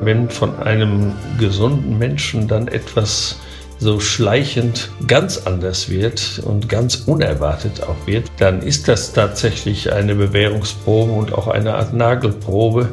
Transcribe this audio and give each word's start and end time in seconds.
Wenn 0.00 0.28
von 0.28 0.58
einem 0.58 1.12
gesunden 1.38 1.98
Menschen 1.98 2.48
dann 2.48 2.68
etwas 2.68 3.38
so 3.78 4.00
schleichend 4.00 4.90
ganz 5.06 5.46
anders 5.46 5.88
wird 5.88 6.40
und 6.44 6.68
ganz 6.68 7.02
unerwartet 7.06 7.82
auch 7.82 8.06
wird, 8.06 8.30
dann 8.38 8.62
ist 8.62 8.88
das 8.88 9.12
tatsächlich 9.12 9.92
eine 9.92 10.14
Bewährungsprobe 10.14 11.12
und 11.12 11.32
auch 11.32 11.48
eine 11.48 11.74
Art 11.74 11.92
Nagelprobe, 11.92 12.88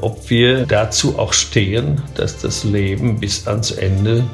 ob 0.00 0.30
wir 0.30 0.66
dazu 0.66 1.18
auch 1.18 1.32
stehen, 1.32 2.00
dass 2.14 2.38
das 2.38 2.64
Leben 2.64 3.20
bis 3.20 3.46
ans 3.46 3.70
Ende 3.70 4.24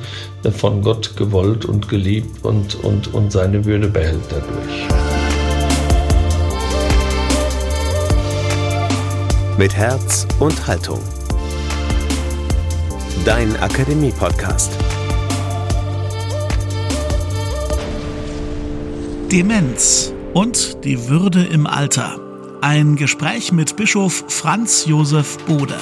von 0.56 0.82
Gott 0.82 1.16
gewollt 1.16 1.64
und 1.64 1.88
geliebt 1.88 2.44
und, 2.44 2.76
und, 2.84 3.12
und 3.12 3.32
seine 3.32 3.64
Würde 3.64 3.88
behält 3.88 4.20
dadurch. 4.30 4.86
Mit 9.58 9.74
Herz 9.74 10.26
und 10.38 10.66
Haltung. 10.66 11.00
Dein 13.26 13.56
Akademie-Podcast. 13.56 14.70
Demenz 19.32 20.12
und 20.32 20.84
die 20.84 21.08
Würde 21.08 21.42
im 21.42 21.66
Alter. 21.66 22.20
Ein 22.60 22.94
Gespräch 22.94 23.50
mit 23.50 23.74
Bischof 23.74 24.26
Franz 24.28 24.86
Josef 24.86 25.38
Bode. 25.38 25.76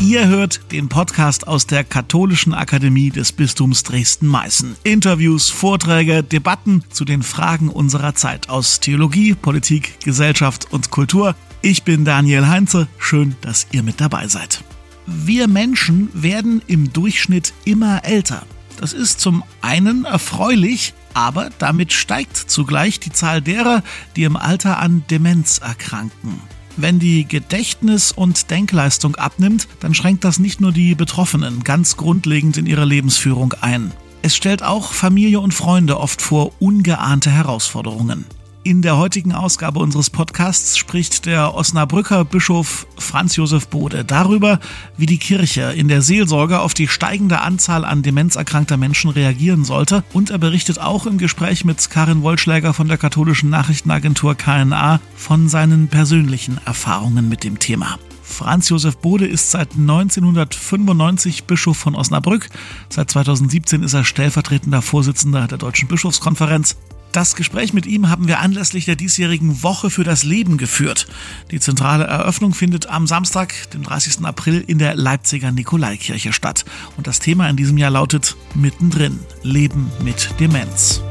Ihr 0.00 0.28
hört 0.28 0.60
den 0.70 0.90
Podcast 0.90 1.48
aus 1.48 1.66
der 1.66 1.84
Katholischen 1.84 2.52
Akademie 2.52 3.08
des 3.08 3.32
Bistums 3.32 3.82
Dresden-Meißen. 3.84 4.76
Interviews, 4.84 5.48
Vorträge, 5.48 6.22
Debatten 6.22 6.84
zu 6.90 7.06
den 7.06 7.22
Fragen 7.22 7.70
unserer 7.70 8.14
Zeit 8.14 8.50
aus 8.50 8.80
Theologie, 8.80 9.32
Politik, 9.34 10.00
Gesellschaft 10.00 10.70
und 10.70 10.90
Kultur. 10.90 11.34
Ich 11.60 11.82
bin 11.82 12.04
Daniel 12.04 12.46
Heinze. 12.46 12.86
Schön, 12.98 13.34
dass 13.40 13.66
ihr 13.72 13.82
mit 13.82 14.00
dabei 14.00 14.28
seid. 14.28 14.62
Wir 15.06 15.48
Menschen 15.48 16.08
werden 16.12 16.62
im 16.68 16.92
Durchschnitt 16.92 17.52
immer 17.64 18.04
älter. 18.04 18.46
Das 18.80 18.92
ist 18.92 19.20
zum 19.20 19.42
einen 19.60 20.04
erfreulich, 20.04 20.94
aber 21.14 21.50
damit 21.58 21.92
steigt 21.92 22.36
zugleich 22.36 23.00
die 23.00 23.10
Zahl 23.10 23.42
derer, 23.42 23.82
die 24.14 24.22
im 24.22 24.36
Alter 24.36 24.78
an 24.78 25.02
Demenz 25.10 25.58
erkranken. 25.58 26.40
Wenn 26.76 27.00
die 27.00 27.26
Gedächtnis- 27.26 28.12
und 28.12 28.52
Denkleistung 28.52 29.16
abnimmt, 29.16 29.66
dann 29.80 29.94
schränkt 29.94 30.22
das 30.22 30.38
nicht 30.38 30.60
nur 30.60 30.70
die 30.70 30.94
Betroffenen 30.94 31.64
ganz 31.64 31.96
grundlegend 31.96 32.56
in 32.56 32.66
ihrer 32.66 32.86
Lebensführung 32.86 33.52
ein. 33.60 33.90
Es 34.22 34.36
stellt 34.36 34.62
auch 34.62 34.92
Familie 34.92 35.40
und 35.40 35.54
Freunde 35.54 35.98
oft 35.98 36.22
vor 36.22 36.52
ungeahnte 36.60 37.32
Herausforderungen. 37.32 38.26
In 38.64 38.82
der 38.82 38.98
heutigen 38.98 39.32
Ausgabe 39.32 39.78
unseres 39.78 40.10
Podcasts 40.10 40.76
spricht 40.76 41.26
der 41.26 41.54
Osnabrücker 41.54 42.24
Bischof 42.24 42.86
Franz 42.98 43.36
Josef 43.36 43.68
Bode 43.68 44.04
darüber, 44.04 44.58
wie 44.96 45.06
die 45.06 45.18
Kirche 45.18 45.72
in 45.72 45.88
der 45.88 46.02
Seelsorge 46.02 46.60
auf 46.60 46.74
die 46.74 46.88
steigende 46.88 47.40
Anzahl 47.40 47.84
an 47.84 48.02
demenzerkrankter 48.02 48.76
Menschen 48.76 49.10
reagieren 49.10 49.64
sollte. 49.64 50.02
Und 50.12 50.30
er 50.30 50.38
berichtet 50.38 50.80
auch 50.80 51.06
im 51.06 51.18
Gespräch 51.18 51.64
mit 51.64 51.88
Karin 51.88 52.22
Wollschläger 52.22 52.74
von 52.74 52.88
der 52.88 52.98
katholischen 52.98 53.48
Nachrichtenagentur 53.48 54.34
KNA 54.34 55.00
von 55.16 55.48
seinen 55.48 55.88
persönlichen 55.88 56.60
Erfahrungen 56.66 57.28
mit 57.28 57.44
dem 57.44 57.58
Thema. 57.58 57.98
Franz 58.22 58.68
Josef 58.68 58.98
Bode 58.98 59.26
ist 59.26 59.50
seit 59.50 59.72
1995 59.76 61.44
Bischof 61.44 61.78
von 61.78 61.94
Osnabrück. 61.94 62.50
Seit 62.90 63.10
2017 63.10 63.82
ist 63.82 63.94
er 63.94 64.04
stellvertretender 64.04 64.82
Vorsitzender 64.82 65.46
der 65.46 65.58
Deutschen 65.58 65.88
Bischofskonferenz. 65.88 66.76
Das 67.18 67.34
Gespräch 67.34 67.72
mit 67.72 67.84
ihm 67.84 68.10
haben 68.10 68.28
wir 68.28 68.38
anlässlich 68.38 68.84
der 68.84 68.94
diesjährigen 68.94 69.64
Woche 69.64 69.90
für 69.90 70.04
das 70.04 70.22
Leben 70.22 70.56
geführt. 70.56 71.08
Die 71.50 71.58
zentrale 71.58 72.04
Eröffnung 72.04 72.54
findet 72.54 72.88
am 72.88 73.08
Samstag, 73.08 73.68
dem 73.72 73.82
30. 73.82 74.24
April, 74.24 74.62
in 74.64 74.78
der 74.78 74.94
Leipziger 74.94 75.50
Nikolaikirche 75.50 76.32
statt. 76.32 76.64
Und 76.96 77.08
das 77.08 77.18
Thema 77.18 77.48
in 77.50 77.56
diesem 77.56 77.76
Jahr 77.76 77.90
lautet 77.90 78.36
Mittendrin, 78.54 79.18
Leben 79.42 79.90
mit 80.00 80.30
Demenz. 80.38 81.02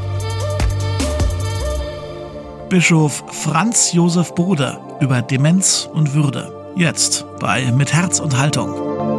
Bischof 2.69 3.25
Franz 3.43 3.91
Josef 3.91 4.33
Bode 4.33 4.79
über 5.01 5.21
Demenz 5.21 5.89
und 5.91 6.13
Würde. 6.13 6.71
Jetzt 6.77 7.25
bei 7.41 7.69
Mit 7.73 7.91
Herz 7.91 8.21
und 8.21 8.37
Haltung. 8.37 9.16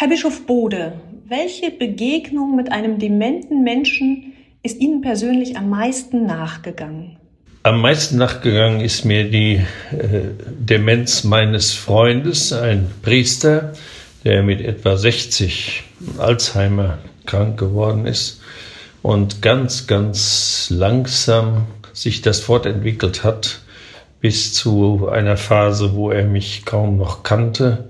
Herr 0.00 0.06
Bischof 0.06 0.46
Bode, 0.46 0.92
welche 1.26 1.72
Begegnung 1.72 2.54
mit 2.54 2.70
einem 2.70 3.00
dementen 3.00 3.64
Menschen 3.64 4.32
ist 4.62 4.80
Ihnen 4.80 5.00
persönlich 5.00 5.56
am 5.56 5.70
meisten 5.70 6.24
nachgegangen? 6.24 7.16
Am 7.64 7.80
meisten 7.80 8.16
nachgegangen 8.16 8.80
ist 8.80 9.04
mir 9.04 9.28
die 9.28 9.54
äh, 9.90 10.20
Demenz 10.56 11.24
meines 11.24 11.72
Freundes, 11.72 12.52
ein 12.52 12.88
Priester, 13.02 13.72
der 14.22 14.44
mit 14.44 14.60
etwa 14.60 14.96
60 14.96 15.82
Alzheimer 16.18 16.98
krank 17.26 17.58
geworden 17.58 18.06
ist 18.06 18.40
und 19.02 19.42
ganz, 19.42 19.88
ganz 19.88 20.68
langsam 20.70 21.66
sich 21.92 22.22
das 22.22 22.38
fortentwickelt 22.38 23.24
hat 23.24 23.62
bis 24.20 24.54
zu 24.54 25.08
einer 25.08 25.36
Phase, 25.36 25.96
wo 25.96 26.12
er 26.12 26.24
mich 26.24 26.64
kaum 26.64 26.98
noch 26.98 27.24
kannte 27.24 27.88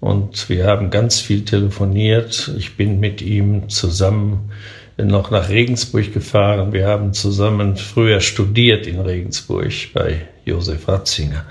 und 0.00 0.48
wir 0.48 0.66
haben 0.66 0.90
ganz 0.90 1.20
viel 1.20 1.44
telefoniert. 1.44 2.52
Ich 2.56 2.76
bin 2.76 3.00
mit 3.00 3.20
ihm 3.20 3.68
zusammen 3.68 4.50
noch 4.96 5.30
nach 5.30 5.48
Regensburg 5.48 6.12
gefahren. 6.12 6.72
Wir 6.72 6.86
haben 6.86 7.12
zusammen 7.12 7.76
früher 7.76 8.20
studiert 8.20 8.86
in 8.86 9.00
Regensburg 9.00 9.72
bei 9.94 10.26
Josef 10.44 10.88
Ratzinger. 10.88 11.44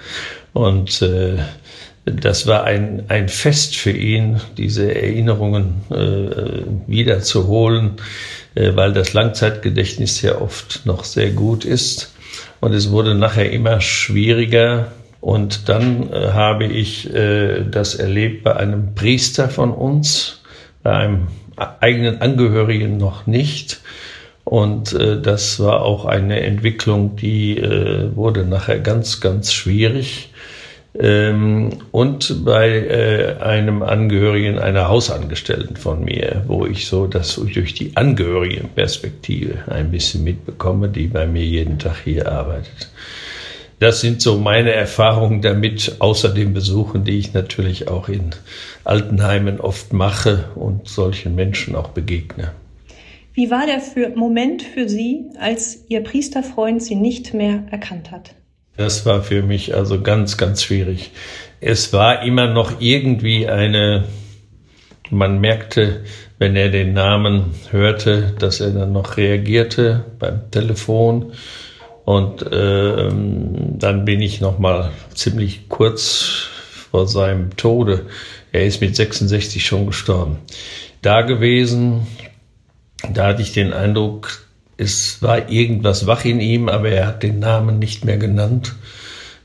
Und 0.53 1.01
äh, 1.01 1.37
das 2.05 2.47
war 2.47 2.63
ein, 2.63 3.03
ein 3.09 3.27
Fest 3.29 3.75
für 3.75 3.91
ihn, 3.91 4.39
diese 4.57 4.93
Erinnerungen 4.93 5.81
äh, 5.89 6.63
wiederzuholen, 6.87 7.93
äh, 8.55 8.75
weil 8.75 8.93
das 8.93 9.13
Langzeitgedächtnis 9.13 10.21
ja 10.21 10.39
oft 10.39 10.85
noch 10.85 11.03
sehr 11.03 11.31
gut 11.31 11.65
ist. 11.65 12.13
Und 12.59 12.73
es 12.73 12.91
wurde 12.91 13.13
nachher 13.13 13.51
immer 13.51 13.81
schwieriger, 13.81 14.91
und 15.21 15.69
dann 15.69 16.11
äh, 16.11 16.29
habe 16.33 16.65
ich 16.65 17.13
äh, 17.13 17.63
das 17.63 17.95
erlebt 17.95 18.43
bei 18.43 18.55
einem 18.55 18.95
Priester 18.95 19.49
von 19.49 19.71
uns, 19.71 20.41
bei 20.83 20.93
einem 20.93 21.27
eigenen 21.79 22.21
Angehörigen 22.21 22.97
noch 22.97 23.27
nicht. 23.27 23.81
Und 24.43 24.93
äh, 24.93 25.21
das 25.21 25.59
war 25.59 25.81
auch 25.81 26.05
eine 26.05 26.41
Entwicklung, 26.41 27.15
die 27.15 27.57
äh, 27.57 28.15
wurde 28.15 28.45
nachher 28.45 28.79
ganz, 28.79 29.19
ganz 29.19 29.51
schwierig. 29.51 30.31
Ähm, 30.99 31.69
und 31.91 32.45
bei 32.45 32.69
äh, 32.69 33.35
einem 33.41 33.83
Angehörigen 33.83 34.57
einer 34.57 34.87
Hausangestellten 34.87 35.75
von 35.75 36.03
mir, 36.03 36.43
wo 36.47 36.65
ich 36.65 36.87
so 36.87 37.07
das 37.07 37.35
durch 37.35 37.73
die 37.73 37.91
Angehörigenperspektive 37.95 39.69
ein 39.69 39.91
bisschen 39.91 40.23
mitbekomme, 40.23 40.89
die 40.89 41.07
bei 41.07 41.27
mir 41.27 41.43
jeden 41.43 41.77
Tag 41.77 41.97
hier 42.03 42.31
arbeitet. 42.31 42.89
Das 43.79 44.01
sind 44.01 44.21
so 44.21 44.39
meine 44.39 44.71
Erfahrungen 44.71 45.41
damit, 45.41 45.97
außer 45.99 46.29
den 46.29 46.53
Besuchen, 46.53 47.03
die 47.03 47.19
ich 47.19 47.33
natürlich 47.33 47.87
auch 47.87 48.09
in 48.09 48.31
Altenheimen 48.83 49.59
oft 49.59 49.93
mache 49.93 50.49
und 50.55 50.87
solchen 50.87 51.35
Menschen 51.35 51.75
auch 51.75 51.89
begegne. 51.89 52.53
Wie 53.33 53.51
war 53.51 53.67
der 53.67 53.79
für 53.79 54.09
Moment 54.15 54.63
für 54.63 54.89
Sie, 54.89 55.25
als 55.39 55.85
Ihr 55.89 56.01
Priesterfreund 56.01 56.81
Sie 56.81 56.95
nicht 56.95 57.35
mehr 57.35 57.65
erkannt 57.69 58.09
hat? 58.09 58.33
Das 58.77 59.05
war 59.05 59.21
für 59.21 59.43
mich 59.43 59.75
also 59.75 60.01
ganz, 60.01 60.37
ganz 60.37 60.63
schwierig. 60.63 61.11
Es 61.61 61.93
war 61.93 62.23
immer 62.23 62.47
noch 62.47 62.81
irgendwie 62.81 63.47
eine, 63.47 64.05
man 65.11 65.39
merkte, 65.39 66.03
wenn 66.39 66.55
er 66.55 66.69
den 66.69 66.93
Namen 66.93 67.51
hörte, 67.69 68.33
dass 68.39 68.59
er 68.59 68.71
dann 68.71 68.91
noch 68.91 69.17
reagierte 69.17 70.05
beim 70.17 70.49
Telefon 70.49 71.33
und 72.07 72.41
äh, 72.53 73.09
dann 73.09 74.05
bin 74.05 74.21
ich 74.21 74.39
noch 74.39 74.59
mal 74.59 74.93
ziemlich 75.13 75.67
kurz 75.67 76.45
vor 76.89 77.05
seinem 77.05 77.57
Tode, 77.57 78.05
er 78.53 78.65
ist 78.65 78.79
mit 78.79 78.95
66 78.95 79.65
schon 79.65 79.87
gestorben, 79.87 80.37
da 81.01 81.23
gewesen. 81.23 82.07
Da 83.13 83.27
hatte 83.27 83.41
ich 83.41 83.51
den 83.51 83.73
Eindruck, 83.73 84.45
es 84.77 85.21
war 85.21 85.49
irgendwas 85.49 86.07
wach 86.07 86.23
in 86.23 86.39
ihm, 86.39 86.69
aber 86.69 86.87
er 86.87 87.07
hat 87.07 87.23
den 87.23 87.39
Namen 87.39 87.77
nicht 87.77 88.05
mehr 88.05 88.17
genannt. 88.17 88.73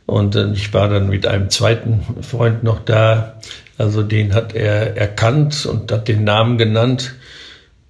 Und 0.06 0.37
äh, 0.37 0.53
ich 0.53 0.73
war 0.73 0.88
dann 0.88 1.09
mit 1.09 1.26
einem 1.26 1.50
zweiten 1.50 2.23
Freund 2.23 2.62
noch 2.62 2.79
da. 2.85 3.41
Also 3.76 4.05
den 4.05 4.35
hat 4.35 4.55
er 4.55 4.97
erkannt 4.97 5.67
und 5.67 5.91
hat 5.91 6.06
den 6.06 6.23
Namen 6.23 6.59
genannt 6.59 7.17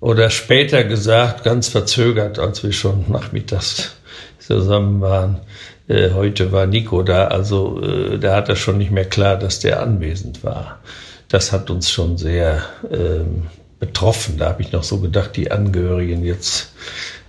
oder 0.00 0.30
später 0.30 0.82
gesagt, 0.82 1.44
ganz 1.44 1.68
verzögert, 1.68 2.38
als 2.38 2.64
wir 2.64 2.72
schon 2.72 3.04
nachmittags 3.10 3.96
zusammen 4.46 5.00
waren. 5.00 5.40
Äh, 5.88 6.10
heute 6.10 6.52
war 6.52 6.66
Nico 6.66 7.02
da, 7.02 7.28
also 7.28 7.80
äh, 7.80 8.18
da 8.18 8.36
hat 8.36 8.48
er 8.48 8.56
schon 8.56 8.78
nicht 8.78 8.90
mehr 8.90 9.04
klar, 9.04 9.36
dass 9.36 9.60
der 9.60 9.82
anwesend 9.82 10.44
war. 10.44 10.80
Das 11.28 11.52
hat 11.52 11.70
uns 11.70 11.90
schon 11.90 12.18
sehr 12.18 12.62
ähm, 12.90 13.44
betroffen. 13.78 14.38
Da 14.38 14.50
habe 14.50 14.62
ich 14.62 14.72
noch 14.72 14.84
so 14.84 14.98
gedacht, 15.00 15.36
die 15.36 15.50
Angehörigen 15.50 16.24
jetzt, 16.24 16.72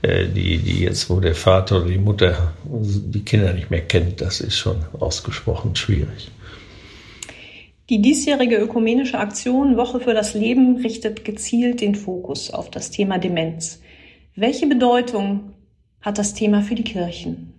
äh, 0.01 0.27
die, 0.27 0.57
die 0.57 0.81
jetzt, 0.81 1.09
wo 1.09 1.19
der 1.19 1.35
Vater 1.35 1.77
oder 1.77 1.87
die 1.87 1.97
Mutter 1.97 2.53
die 2.65 3.23
Kinder 3.23 3.53
nicht 3.53 3.71
mehr 3.71 3.81
kennt, 3.81 4.21
das 4.21 4.41
ist 4.41 4.57
schon 4.57 4.77
ausgesprochen 4.99 5.75
schwierig. 5.75 6.31
Die 7.89 8.01
diesjährige 8.01 8.57
ökumenische 8.57 9.19
Aktion 9.19 9.77
Woche 9.77 9.99
für 9.99 10.13
das 10.13 10.33
Leben 10.33 10.77
richtet 10.77 11.25
gezielt 11.25 11.81
den 11.81 11.95
Fokus 11.95 12.49
auf 12.49 12.69
das 12.71 12.91
Thema 12.91 13.17
Demenz. 13.17 13.81
Welche 14.35 14.67
Bedeutung 14.67 15.52
hat 16.03 16.17
das 16.17 16.33
Thema 16.33 16.61
für 16.61 16.75
die 16.75 16.83
Kirchen? 16.83 17.53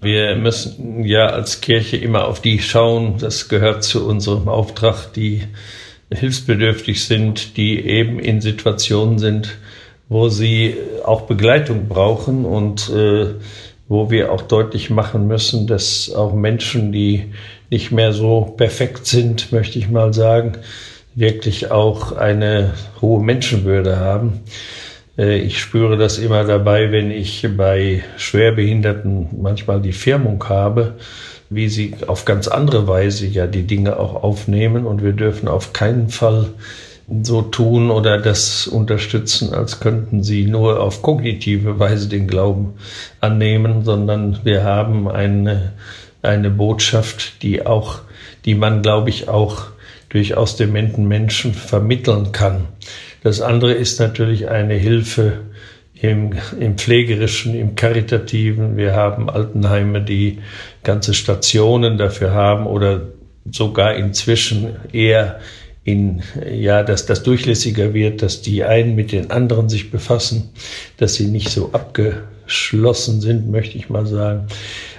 Wir 0.00 0.36
müssen 0.36 1.04
ja 1.04 1.26
als 1.26 1.60
Kirche 1.60 1.96
immer 1.96 2.28
auf 2.28 2.40
die 2.40 2.60
schauen, 2.60 3.16
das 3.18 3.48
gehört 3.48 3.82
zu 3.82 4.06
unserem 4.06 4.48
Auftrag, 4.48 5.12
die 5.12 5.42
hilfsbedürftig 6.10 7.04
sind, 7.04 7.56
die 7.56 7.84
eben 7.84 8.20
in 8.20 8.40
Situationen 8.40 9.18
sind, 9.18 9.58
wo 10.08 10.28
sie 10.28 10.76
auch 11.04 11.22
Begleitung 11.22 11.88
brauchen 11.88 12.44
und 12.44 12.88
äh, 12.90 13.34
wo 13.88 14.10
wir 14.10 14.32
auch 14.32 14.42
deutlich 14.42 14.88
machen 14.88 15.26
müssen, 15.26 15.66
dass 15.66 16.12
auch 16.14 16.32
Menschen, 16.32 16.92
die 16.92 17.34
nicht 17.70 17.90
mehr 17.90 18.12
so 18.12 18.42
perfekt 18.42 19.06
sind, 19.06 19.50
möchte 19.52 19.78
ich 19.78 19.88
mal 19.88 20.14
sagen, 20.14 20.52
wirklich 21.14 21.70
auch 21.70 22.12
eine 22.12 22.74
hohe 23.00 23.22
Menschenwürde 23.22 23.98
haben. 23.98 24.40
Äh, 25.18 25.38
ich 25.38 25.58
spüre 25.58 25.96
das 25.96 26.18
immer 26.18 26.44
dabei, 26.44 26.92
wenn 26.92 27.10
ich 27.10 27.46
bei 27.56 28.02
Schwerbehinderten 28.16 29.28
manchmal 29.42 29.82
die 29.82 29.92
Firmung 29.92 30.42
habe, 30.48 30.94
wie 31.50 31.68
sie 31.68 31.94
auf 32.06 32.24
ganz 32.24 32.48
andere 32.48 32.86
Weise 32.86 33.26
ja 33.26 33.46
die 33.46 33.66
Dinge 33.66 33.98
auch 33.98 34.22
aufnehmen. 34.22 34.86
Und 34.86 35.02
wir 35.02 35.12
dürfen 35.12 35.48
auf 35.48 35.72
keinen 35.72 36.08
Fall 36.08 36.50
so 37.22 37.40
tun 37.40 37.90
oder 37.90 38.18
das 38.18 38.66
unterstützen, 38.66 39.54
als 39.54 39.80
könnten 39.80 40.22
sie 40.22 40.44
nur 40.44 40.80
auf 40.80 41.00
kognitive 41.00 41.78
Weise 41.78 42.08
den 42.08 42.28
Glauben 42.28 42.74
annehmen, 43.20 43.82
sondern 43.82 44.40
wir 44.44 44.62
haben 44.62 45.08
eine, 45.08 45.72
eine 46.20 46.50
Botschaft, 46.50 47.42
die 47.42 47.64
auch, 47.64 48.00
die 48.44 48.54
man, 48.54 48.82
glaube 48.82 49.08
ich, 49.08 49.28
auch 49.28 49.68
durchaus 50.10 50.56
dementen 50.56 51.08
Menschen 51.08 51.54
vermitteln 51.54 52.32
kann. 52.32 52.66
Das 53.22 53.40
andere 53.40 53.72
ist 53.72 53.98
natürlich 54.00 54.48
eine 54.48 54.74
Hilfe 54.74 55.40
im, 56.00 56.32
im 56.58 56.78
pflegerischen, 56.78 57.54
im 57.54 57.74
karitativen. 57.74 58.76
Wir 58.76 58.94
haben 58.94 59.28
Altenheime, 59.28 60.02
die 60.02 60.38
ganze 60.84 61.14
Stationen 61.14 61.98
dafür 61.98 62.32
haben 62.32 62.66
oder 62.66 63.08
sogar 63.50 63.94
inzwischen 63.94 64.76
eher 64.92 65.40
in, 65.84 66.22
ja, 66.52 66.82
dass 66.82 67.06
das 67.06 67.22
durchlässiger 67.22 67.94
wird, 67.94 68.22
dass 68.22 68.42
die 68.42 68.62
einen 68.62 68.94
mit 68.94 69.10
den 69.10 69.30
anderen 69.30 69.68
sich 69.68 69.90
befassen, 69.90 70.50
dass 70.98 71.14
sie 71.14 71.26
nicht 71.26 71.48
so 71.48 71.70
abgeschlossen 72.48 73.20
sind, 73.20 73.50
möchte 73.50 73.76
ich 73.76 73.90
mal 73.90 74.06
sagen. 74.06 74.46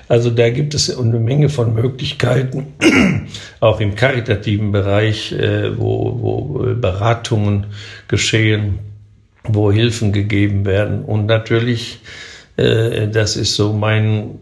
Also 0.07 0.30
da 0.30 0.50
gibt 0.50 0.74
es 0.75 0.96
eine 0.96 1.19
Menge 1.19 1.50
von 1.50 1.74
Möglichkeiten, 1.74 2.74
auch 3.60 3.80
im 3.80 3.96
karitativen 3.96 4.72
Bereich, 4.72 5.31
äh, 5.31 5.78
wo, 5.78 6.18
wo 6.22 6.75
Beratungen 6.75 7.68
geschehen, 8.07 8.80
wo 9.44 9.72
Hilfen 9.72 10.12
gegeben 10.12 10.66
werden. 10.66 11.04
Und 11.04 11.25
natürlich, 11.25 12.00
äh, 12.57 13.07
das 13.07 13.36
ist 13.36 13.56
so 13.56 13.74
mein, 13.74 14.38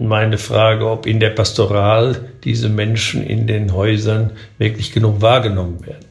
meine 0.00 0.38
Frage, 0.38 0.88
ob 0.88 1.06
in 1.06 1.20
der 1.20 1.30
Pastoral 1.30 2.16
diese 2.44 2.68
Menschen 2.68 3.24
in 3.24 3.46
den 3.46 3.72
Häusern 3.72 4.32
wirklich 4.58 4.92
genug 4.92 5.20
wahrgenommen 5.20 5.84
werden. 5.86 6.06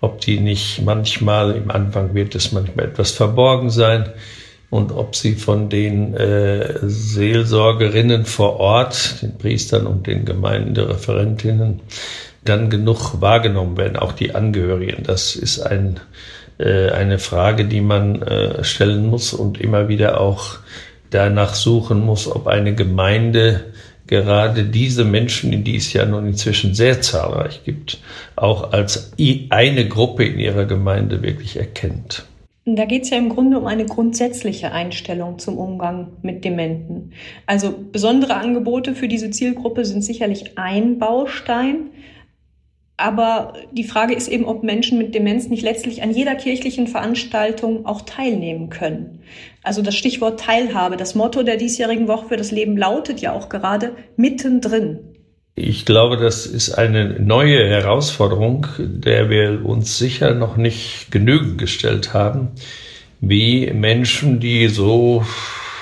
Ob 0.00 0.20
die 0.20 0.40
nicht 0.40 0.82
manchmal, 0.82 1.56
im 1.56 1.70
Anfang 1.70 2.14
wird 2.14 2.34
es 2.34 2.52
manchmal 2.52 2.86
etwas 2.86 3.12
verborgen 3.12 3.70
sein, 3.70 4.10
und 4.74 4.90
ob 4.90 5.14
sie 5.14 5.34
von 5.36 5.68
den 5.68 6.14
äh, 6.14 6.80
Seelsorgerinnen 6.82 8.24
vor 8.24 8.58
Ort, 8.58 9.22
den 9.22 9.38
Priestern 9.38 9.86
und 9.86 10.08
den 10.08 10.24
Gemeindereferentinnen, 10.24 11.78
dann 12.44 12.70
genug 12.70 13.20
wahrgenommen 13.20 13.76
werden, 13.76 13.96
auch 13.96 14.10
die 14.10 14.34
Angehörigen. 14.34 15.04
Das 15.04 15.36
ist 15.36 15.60
ein, 15.60 16.00
äh, 16.58 16.88
eine 16.90 17.20
Frage, 17.20 17.66
die 17.66 17.82
man 17.82 18.20
äh, 18.22 18.64
stellen 18.64 19.06
muss 19.06 19.32
und 19.32 19.60
immer 19.60 19.86
wieder 19.86 20.20
auch 20.20 20.56
danach 21.10 21.54
suchen 21.54 22.00
muss, 22.00 22.26
ob 22.26 22.48
eine 22.48 22.74
Gemeinde 22.74 23.66
gerade 24.08 24.64
diese 24.64 25.04
Menschen, 25.04 25.62
die 25.62 25.76
es 25.76 25.92
ja 25.92 26.04
nun 26.04 26.26
inzwischen 26.26 26.74
sehr 26.74 27.00
zahlreich 27.00 27.62
gibt, 27.64 28.00
auch 28.34 28.72
als 28.72 29.12
eine 29.50 29.86
Gruppe 29.86 30.24
in 30.24 30.40
ihrer 30.40 30.64
Gemeinde 30.64 31.22
wirklich 31.22 31.58
erkennt. 31.58 32.24
Da 32.66 32.86
geht 32.86 33.02
es 33.02 33.10
ja 33.10 33.18
im 33.18 33.28
Grunde 33.28 33.58
um 33.58 33.66
eine 33.66 33.84
grundsätzliche 33.84 34.72
Einstellung 34.72 35.38
zum 35.38 35.58
Umgang 35.58 36.12
mit 36.22 36.44
Dementen. 36.44 37.12
Also 37.46 37.74
besondere 37.92 38.36
Angebote 38.36 38.94
für 38.94 39.06
diese 39.06 39.30
Zielgruppe 39.30 39.84
sind 39.84 40.02
sicherlich 40.02 40.56
ein 40.56 40.98
Baustein. 40.98 41.90
Aber 42.96 43.54
die 43.72 43.84
Frage 43.84 44.14
ist 44.14 44.28
eben, 44.28 44.46
ob 44.46 44.62
Menschen 44.62 44.96
mit 44.96 45.14
Demenz 45.14 45.48
nicht 45.48 45.62
letztlich 45.62 46.02
an 46.02 46.12
jeder 46.12 46.36
kirchlichen 46.36 46.86
Veranstaltung 46.86 47.84
auch 47.84 48.02
teilnehmen 48.02 48.70
können. 48.70 49.20
Also 49.62 49.82
das 49.82 49.96
Stichwort 49.96 50.40
Teilhabe, 50.40 50.96
das 50.96 51.14
Motto 51.14 51.42
der 51.42 51.58
diesjährigen 51.58 52.08
Woche 52.08 52.28
für 52.28 52.36
das 52.36 52.50
Leben 52.50 52.78
lautet 52.78 53.20
ja 53.20 53.32
auch 53.32 53.50
gerade 53.50 53.94
mittendrin. 54.16 55.00
Ich 55.56 55.84
glaube, 55.84 56.16
das 56.16 56.46
ist 56.46 56.72
eine 56.72 57.20
neue 57.20 57.68
Herausforderung, 57.68 58.66
der 58.76 59.30
wir 59.30 59.64
uns 59.64 59.98
sicher 59.98 60.34
noch 60.34 60.56
nicht 60.56 61.12
genügend 61.12 61.58
gestellt 61.58 62.12
haben, 62.12 62.48
wie 63.20 63.70
Menschen, 63.72 64.40
die 64.40 64.66
so 64.66 65.24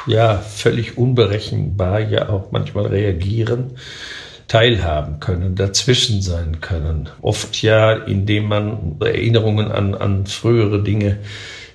ja 0.07 0.37
völlig 0.37 0.99
unberechenbar 0.99 2.01
ja 2.01 2.29
auch 2.29 2.53
manchmal 2.53 2.85
reagieren, 2.89 3.79
teilhaben 4.47 5.21
können, 5.21 5.55
dazwischen 5.55 6.21
sein 6.21 6.61
können. 6.61 7.09
Oft 7.23 7.63
ja, 7.63 7.95
indem 7.95 8.49
man 8.49 8.97
Erinnerungen 9.01 9.73
an, 9.73 9.95
an 9.95 10.27
frühere 10.27 10.83
Dinge 10.83 11.17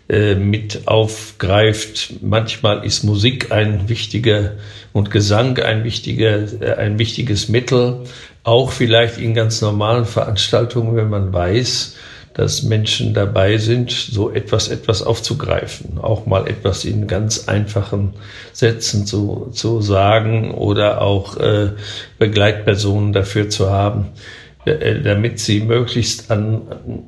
äh, 0.10 0.36
mit 0.36 0.88
aufgreift. 0.88 2.14
Manchmal 2.22 2.86
ist 2.86 3.04
Musik 3.04 3.52
ein 3.52 3.90
wichtiger 3.90 4.54
und 4.94 5.12
Gesang 5.12 5.60
ein 5.60 5.84
wichtiger, 5.84 6.40
äh, 6.62 6.76
ein 6.78 6.98
wichtiges 6.98 7.50
Mittel. 7.50 8.06
Auch 8.44 8.72
vielleicht 8.72 9.18
in 9.18 9.34
ganz 9.34 9.62
normalen 9.62 10.06
Veranstaltungen, 10.06 10.96
wenn 10.96 11.10
man 11.10 11.34
weiß, 11.34 11.98
dass 12.38 12.64
Menschen 12.64 13.14
dabei 13.16 13.58
sind, 13.58 13.92
so 13.92 14.32
etwas, 14.32 14.70
etwas 14.70 15.02
aufzugreifen, 15.02 15.98
auch 15.98 16.28
mal 16.28 16.48
etwas 16.48 16.86
in 16.86 17.08
ganz 17.08 17.50
einfachen 17.50 18.14
Sätzen 18.54 19.08
zu, 19.08 19.50
zu 19.52 19.82
sagen 19.82 20.54
oder 20.54 21.02
auch 21.02 21.36
äh, 21.38 21.72
Begleitpersonen 22.20 23.12
dafür 23.12 23.50
zu 23.50 23.72
haben. 23.72 24.10
Äh, 24.68 25.02
damit 25.02 25.40
sie 25.40 25.62
möglichst 25.62 26.30
an, 26.30 26.62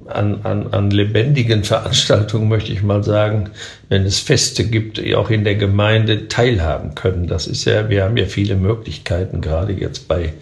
an, 0.07 0.39
an, 0.43 0.67
an 0.71 0.91
lebendigen 0.91 1.63
Veranstaltungen, 1.63 2.47
möchte 2.47 2.71
ich 2.71 2.83
mal 2.83 3.03
sagen, 3.03 3.49
wenn 3.89 4.05
es 4.05 4.19
Feste 4.19 4.63
gibt, 4.63 5.01
auch 5.15 5.29
in 5.29 5.43
der 5.43 5.55
Gemeinde 5.55 6.27
teilhaben 6.29 6.95
können. 6.95 7.27
Das 7.27 7.47
ist 7.47 7.65
ja, 7.65 7.89
wir 7.89 8.03
haben 8.05 8.15
ja 8.15 8.25
viele 8.25 8.55
Möglichkeiten, 8.55 9.41
gerade 9.41 9.73
jetzt 9.73 10.07
bei 10.07 10.33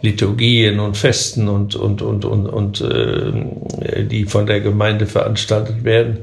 Liturgien 0.00 0.80
und 0.80 0.96
Festen 0.96 1.48
und, 1.48 1.76
und, 1.76 2.00
und, 2.00 2.24
und, 2.24 2.46
und 2.46 2.80
äh, 2.80 4.04
die 4.04 4.24
von 4.24 4.46
der 4.46 4.60
Gemeinde 4.60 5.06
veranstaltet 5.06 5.84
werden. 5.84 6.18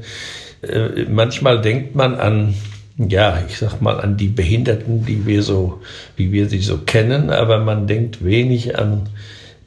Äh, 0.62 1.04
manchmal 1.08 1.60
denkt 1.60 1.94
man 1.94 2.16
an 2.16 2.54
ja, 2.98 3.42
ich 3.48 3.56
sag 3.56 3.80
mal 3.80 4.00
an 4.00 4.18
die 4.18 4.28
Behinderten, 4.28 5.06
die 5.06 5.26
wir 5.26 5.42
so, 5.42 5.80
wie 6.16 6.30
wir 6.30 6.48
sie 6.48 6.60
so 6.60 6.78
kennen, 6.78 7.30
aber 7.30 7.58
man 7.58 7.86
denkt 7.86 8.22
wenig 8.22 8.78
an 8.78 9.08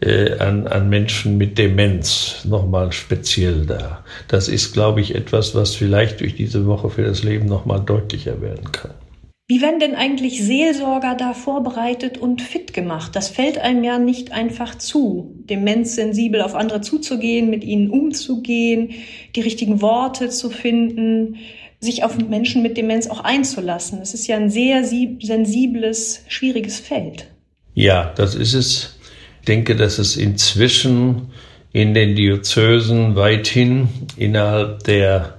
äh, 0.02 0.38
an, 0.40 0.68
an 0.68 0.90
Menschen 0.90 1.38
mit 1.38 1.58
Demenz 1.58 2.46
nochmal 2.46 2.92
speziell 2.92 3.66
da. 3.66 4.04
Das 4.28 4.48
ist, 4.48 4.74
glaube 4.74 5.02
ich, 5.02 5.16
etwas, 5.16 5.56
was 5.56 5.76
vielleicht 5.76 6.20
durch 6.20 6.36
diese 6.36 6.66
Woche 6.66 6.90
für 6.90 7.04
das 7.04 7.24
Leben 7.24 7.46
nochmal 7.46 7.82
deutlicher 7.82 8.42
werden 8.42 8.72
kann. 8.72 8.92
Wie 9.48 9.62
werden 9.62 9.80
denn 9.80 9.94
eigentlich 9.94 10.44
Seelsorger 10.44 11.14
da 11.14 11.36
vorbereitet 11.36 12.18
und 12.18 12.42
fit 12.42 12.74
gemacht? 12.74 13.16
Das 13.16 13.30
fällt 13.30 13.60
einem 13.60 13.84
ja 13.84 14.00
nicht 14.00 14.32
einfach 14.32 14.76
zu, 14.76 15.36
demenzsensibel 15.48 16.42
auf 16.42 16.56
andere 16.56 16.82
zuzugehen, 16.82 17.52
mit 17.52 17.64
ihnen 17.64 17.92
umzugehen, 17.92 18.96
die 19.36 19.42
richtigen 19.42 19.84
Worte 19.84 20.30
zu 20.30 20.50
finden, 20.50 21.38
sich 21.80 22.04
auf 22.04 22.18
Menschen 22.18 22.64
mit 22.64 22.76
Demenz 22.76 23.06
auch 23.06 23.20
einzulassen. 23.20 24.00
Das 24.00 24.16
ist 24.16 24.26
ja 24.26 24.36
ein 24.36 24.50
sehr 24.50 24.84
sensibles, 24.84 26.24
schwieriges 26.28 26.80
Feld. 26.80 27.28
Ja, 27.76 28.14
das 28.16 28.34
ist 28.34 28.56
es 28.56 28.95
denke, 29.46 29.76
dass 29.76 30.00
es 30.00 30.18
inzwischen 30.18 31.30
in 31.72 31.94
den 31.94 32.16
Diözesen 32.16 33.16
weithin 33.16 33.90
innerhalb 34.18 34.84
der 34.84 35.36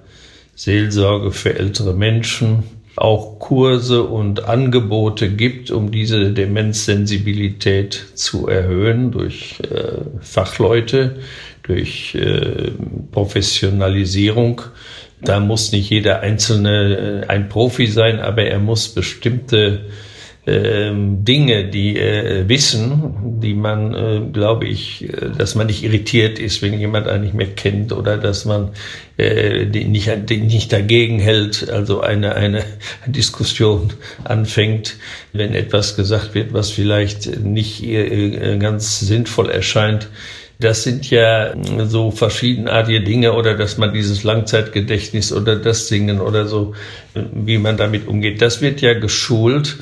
Seelsorge 0.54 1.32
für 1.32 1.58
ältere 1.58 1.94
Menschen 1.94 2.64
auch 2.96 3.38
Kurse 3.38 4.04
und 4.04 4.44
Angebote 4.44 5.30
gibt, 5.30 5.70
um 5.70 5.90
diese 5.90 6.32
Demenzsensibilität 6.32 8.06
zu 8.14 8.48
erhöhen 8.48 9.12
durch 9.12 9.56
äh, 9.70 9.98
Fachleute, 10.20 11.16
durch 11.62 12.14
äh, 12.14 12.70
Professionalisierung. 13.12 14.62
Da 15.20 15.40
muss 15.40 15.72
nicht 15.72 15.90
jeder 15.90 16.20
Einzelne 16.20 17.24
äh, 17.24 17.26
ein 17.28 17.50
Profi 17.50 17.86
sein, 17.86 18.18
aber 18.18 18.44
er 18.44 18.58
muss 18.58 18.88
bestimmte 18.88 19.86
Dinge, 20.48 21.64
die 21.70 21.98
äh, 21.98 22.48
wissen, 22.48 23.40
die 23.40 23.54
man, 23.54 23.94
äh, 23.94 24.20
glaube 24.32 24.66
ich, 24.66 25.02
äh, 25.02 25.30
dass 25.36 25.56
man 25.56 25.66
nicht 25.66 25.82
irritiert 25.82 26.38
ist, 26.38 26.62
wenn 26.62 26.78
jemand 26.78 27.08
einen 27.08 27.24
nicht 27.24 27.34
mehr 27.34 27.48
kennt 27.48 27.92
oder 27.92 28.16
dass 28.16 28.44
man 28.44 28.70
äh, 29.16 29.66
die 29.66 29.84
nicht, 29.86 30.08
die 30.30 30.36
nicht 30.36 30.72
dagegen 30.72 31.18
hält, 31.18 31.68
also 31.68 32.00
eine, 32.00 32.36
eine 32.36 32.62
Diskussion 33.06 33.92
anfängt, 34.22 34.98
wenn 35.32 35.52
etwas 35.52 35.96
gesagt 35.96 36.36
wird, 36.36 36.52
was 36.52 36.70
vielleicht 36.70 37.40
nicht 37.40 37.82
äh, 37.82 38.56
ganz 38.58 39.00
sinnvoll 39.00 39.50
erscheint. 39.50 40.08
Das 40.60 40.84
sind 40.84 41.10
ja 41.10 41.54
so 41.86 42.10
verschiedenartige 42.12 43.02
Dinge 43.02 43.34
oder 43.34 43.54
dass 43.54 43.76
man 43.78 43.92
dieses 43.92 44.22
Langzeitgedächtnis 44.22 45.32
oder 45.32 45.56
das 45.56 45.88
Singen 45.88 46.18
oder 46.20 46.46
so, 46.46 46.74
wie 47.14 47.58
man 47.58 47.76
damit 47.76 48.08
umgeht. 48.08 48.40
Das 48.40 48.62
wird 48.62 48.80
ja 48.80 48.94
geschult 48.94 49.76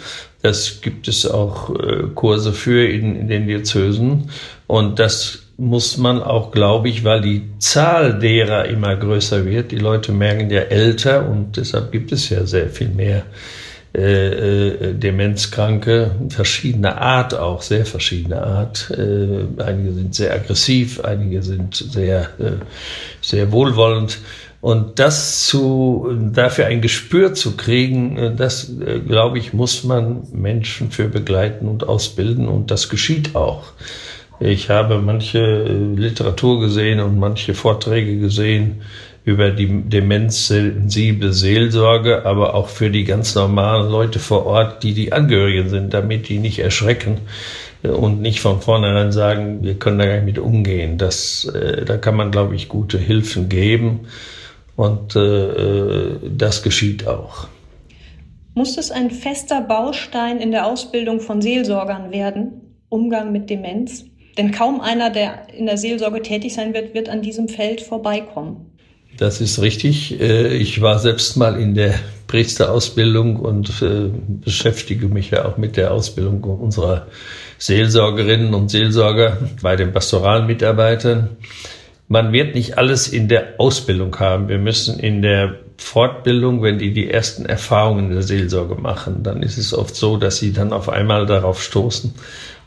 das 0.45 0.83
gibt 0.83 1.09
es 1.09 1.27
auch 1.27 1.71
äh, 1.71 2.03
Kurse 2.15 2.53
für 2.53 2.87
in, 2.87 3.17
in 3.17 3.29
den 3.29 3.47
Diözesen. 3.47 4.31
Und 4.67 4.99
das 4.99 5.45
muss 5.57 5.97
man 5.97 6.23
auch, 6.23 6.51
glaube 6.51 6.91
ich, 6.91 7.03
weil 7.03 7.23
die 7.23 7.43
Zahl 7.59 8.19
derer 8.19 8.67
immer 8.67 8.95
größer 8.95 9.47
wird. 9.47 9.73
Die 9.73 9.79
Leute 9.79 10.13
merken 10.13 10.51
ja 10.51 10.61
älter 10.61 11.27
und 11.27 11.57
deshalb 11.57 11.93
gibt 11.93 12.13
es 12.13 12.29
ja 12.29 12.45
sehr 12.45 12.69
viel 12.69 12.89
mehr 12.91 13.23
äh, 13.97 14.69
äh, 14.69 14.95
Demenzkranke, 14.95 16.11
verschiedener 16.29 17.01
Art 17.01 17.33
auch, 17.33 17.63
sehr 17.63 17.87
verschiedener 17.87 18.47
Art. 18.47 18.91
Äh, 18.91 19.63
einige 19.63 19.95
sind 19.95 20.15
sehr 20.15 20.35
aggressiv, 20.35 21.01
einige 21.01 21.43
sind 21.43 21.75
sehr, 21.77 22.29
äh, 22.39 22.57
sehr 23.23 23.51
wohlwollend. 23.51 24.19
Und 24.65 24.99
das 24.99 25.47
zu, 25.47 26.09
dafür 26.33 26.65
ein 26.65 26.81
Gespür 26.81 27.35
zu 27.35 27.55
kriegen, 27.55 28.17
äh, 28.17 28.35
das, 28.35 28.73
äh, 28.81 28.99
glaube 28.99 29.39
ich, 29.39 29.53
muss 29.53 29.85
man 29.85 30.23
Menschen 30.33 30.91
für 30.91 31.09
begleiten 31.09 31.69
und 31.69 31.87
ausbilden. 31.87 32.49
Und 32.49 32.71
das 32.71 32.89
geschieht 32.89 33.37
auch. 33.37 33.65
Ich 34.41 34.71
habe 34.71 35.01
manche 35.01 35.41
äh, 35.41 35.69
Literatur 35.69 36.61
gesehen 36.61 37.01
und 37.01 37.19
manche 37.19 37.53
Vorträge 37.53 38.17
gesehen 38.17 38.81
über 39.27 39.51
die 39.51 39.83
demenzsensible 39.83 41.35
Seelsorge, 41.35 42.25
aber 42.25 42.55
auch 42.55 42.69
für 42.69 42.89
die 42.89 43.05
ganz 43.05 43.35
normalen 43.35 43.93
Leute 43.93 44.19
vor 44.19 44.47
Ort, 44.47 44.83
die 44.83 44.95
die 44.95 45.13
Angehörigen 45.13 45.69
sind, 45.69 45.93
damit 45.93 46.31
die 46.31 46.39
nicht 46.39 46.61
erschrecken 46.61 47.19
und 47.83 48.23
nicht 48.23 48.41
von 48.41 48.63
vornherein 48.63 49.13
sagen, 49.13 49.63
wir 49.63 49.75
können 49.75 49.99
da 49.99 50.07
gar 50.07 50.15
nicht 50.15 50.25
mit 50.25 50.39
umgehen. 50.39 50.97
Das, 50.97 51.47
da 51.87 51.99
kann 51.99 52.17
man, 52.17 52.31
glaube 52.31 52.55
ich, 52.55 52.71
gute 52.71 52.97
Hilfen 52.97 53.51
geben. 53.51 54.07
Und 54.77 55.15
äh, 55.17 56.19
das 56.37 56.63
geschieht 56.63 57.07
auch. 57.07 57.49
Muss 58.55 58.77
es 58.79 58.91
ein 58.91 59.11
fester 59.11 59.61
Baustein 59.61 60.39
in 60.39 60.51
der 60.51 60.67
Ausbildung 60.67 61.21
von 61.21 61.43
Seelsorgern 61.43 62.13
werden, 62.13 62.77
Umgang 62.89 63.33
mit 63.33 63.51
Demenz? 63.51 64.05
Denn 64.39 64.51
kaum 64.53 64.81
einer, 64.81 65.11
der 65.11 65.49
in 65.57 65.67
der 65.67 65.77
Seelsorge 65.77 66.23
tätig 66.23 66.55
sein 66.55 66.75
wird, 66.75 66.95
wird 66.95 67.09
an 67.09 67.23
diesem 67.23 67.49
Feld 67.49 67.81
vorbeikommen. 67.81 68.73
Das 69.17 69.41
ist 69.41 69.63
richtig. 69.63 70.21
Äh, 70.21 70.57
ich 70.57 70.81
war 70.81 70.99
selbst 70.99 71.37
mal 71.37 71.61
in 71.61 71.75
der 71.75 71.95
Priesterausbildung 72.27 73.37
und 73.37 73.83
äh, 73.83 74.11
beschäftige 74.45 75.07
mich 75.09 75.31
ja 75.31 75.45
auch 75.45 75.57
mit 75.57 75.77
der 75.77 75.93
Ausbildung 75.93 76.43
unserer 76.43 77.07
Seelsorgerinnen 77.59 78.55
und 78.55 78.71
Seelsorger 78.71 79.39
bei 79.63 79.77
den 79.77 79.93
pastoralen 79.93 80.47
Mitarbeitern 80.47 81.37
man 82.09 82.33
wird 82.33 82.55
nicht 82.55 82.79
alles 82.79 83.09
in 83.09 83.29
der 83.29 83.55
Ausbildung 83.59 84.19
haben. 84.19 84.49
Wir 84.49 84.59
müssen 84.59 84.99
in 84.99 85.23
der 85.23 85.57
Fortbildung, 85.77 86.63
wenn 86.63 86.79
die 86.79 86.93
die 86.93 87.11
ersten 87.11 87.47
Erfahrungen 87.47 88.07
in 88.07 88.13
der 88.13 88.23
Seelsorge 88.23 88.77
machen, 88.77 89.23
dann 89.23 89.43
ist 89.43 89.59
es 89.59 89.75
oft 89.75 89.95
so, 89.97 90.17
dass 90.17 90.39
sie 90.39 90.53
dann 90.53 90.73
auf 90.73 90.89
einmal 90.89 91.27
darauf 91.27 91.63
stoßen 91.63 92.15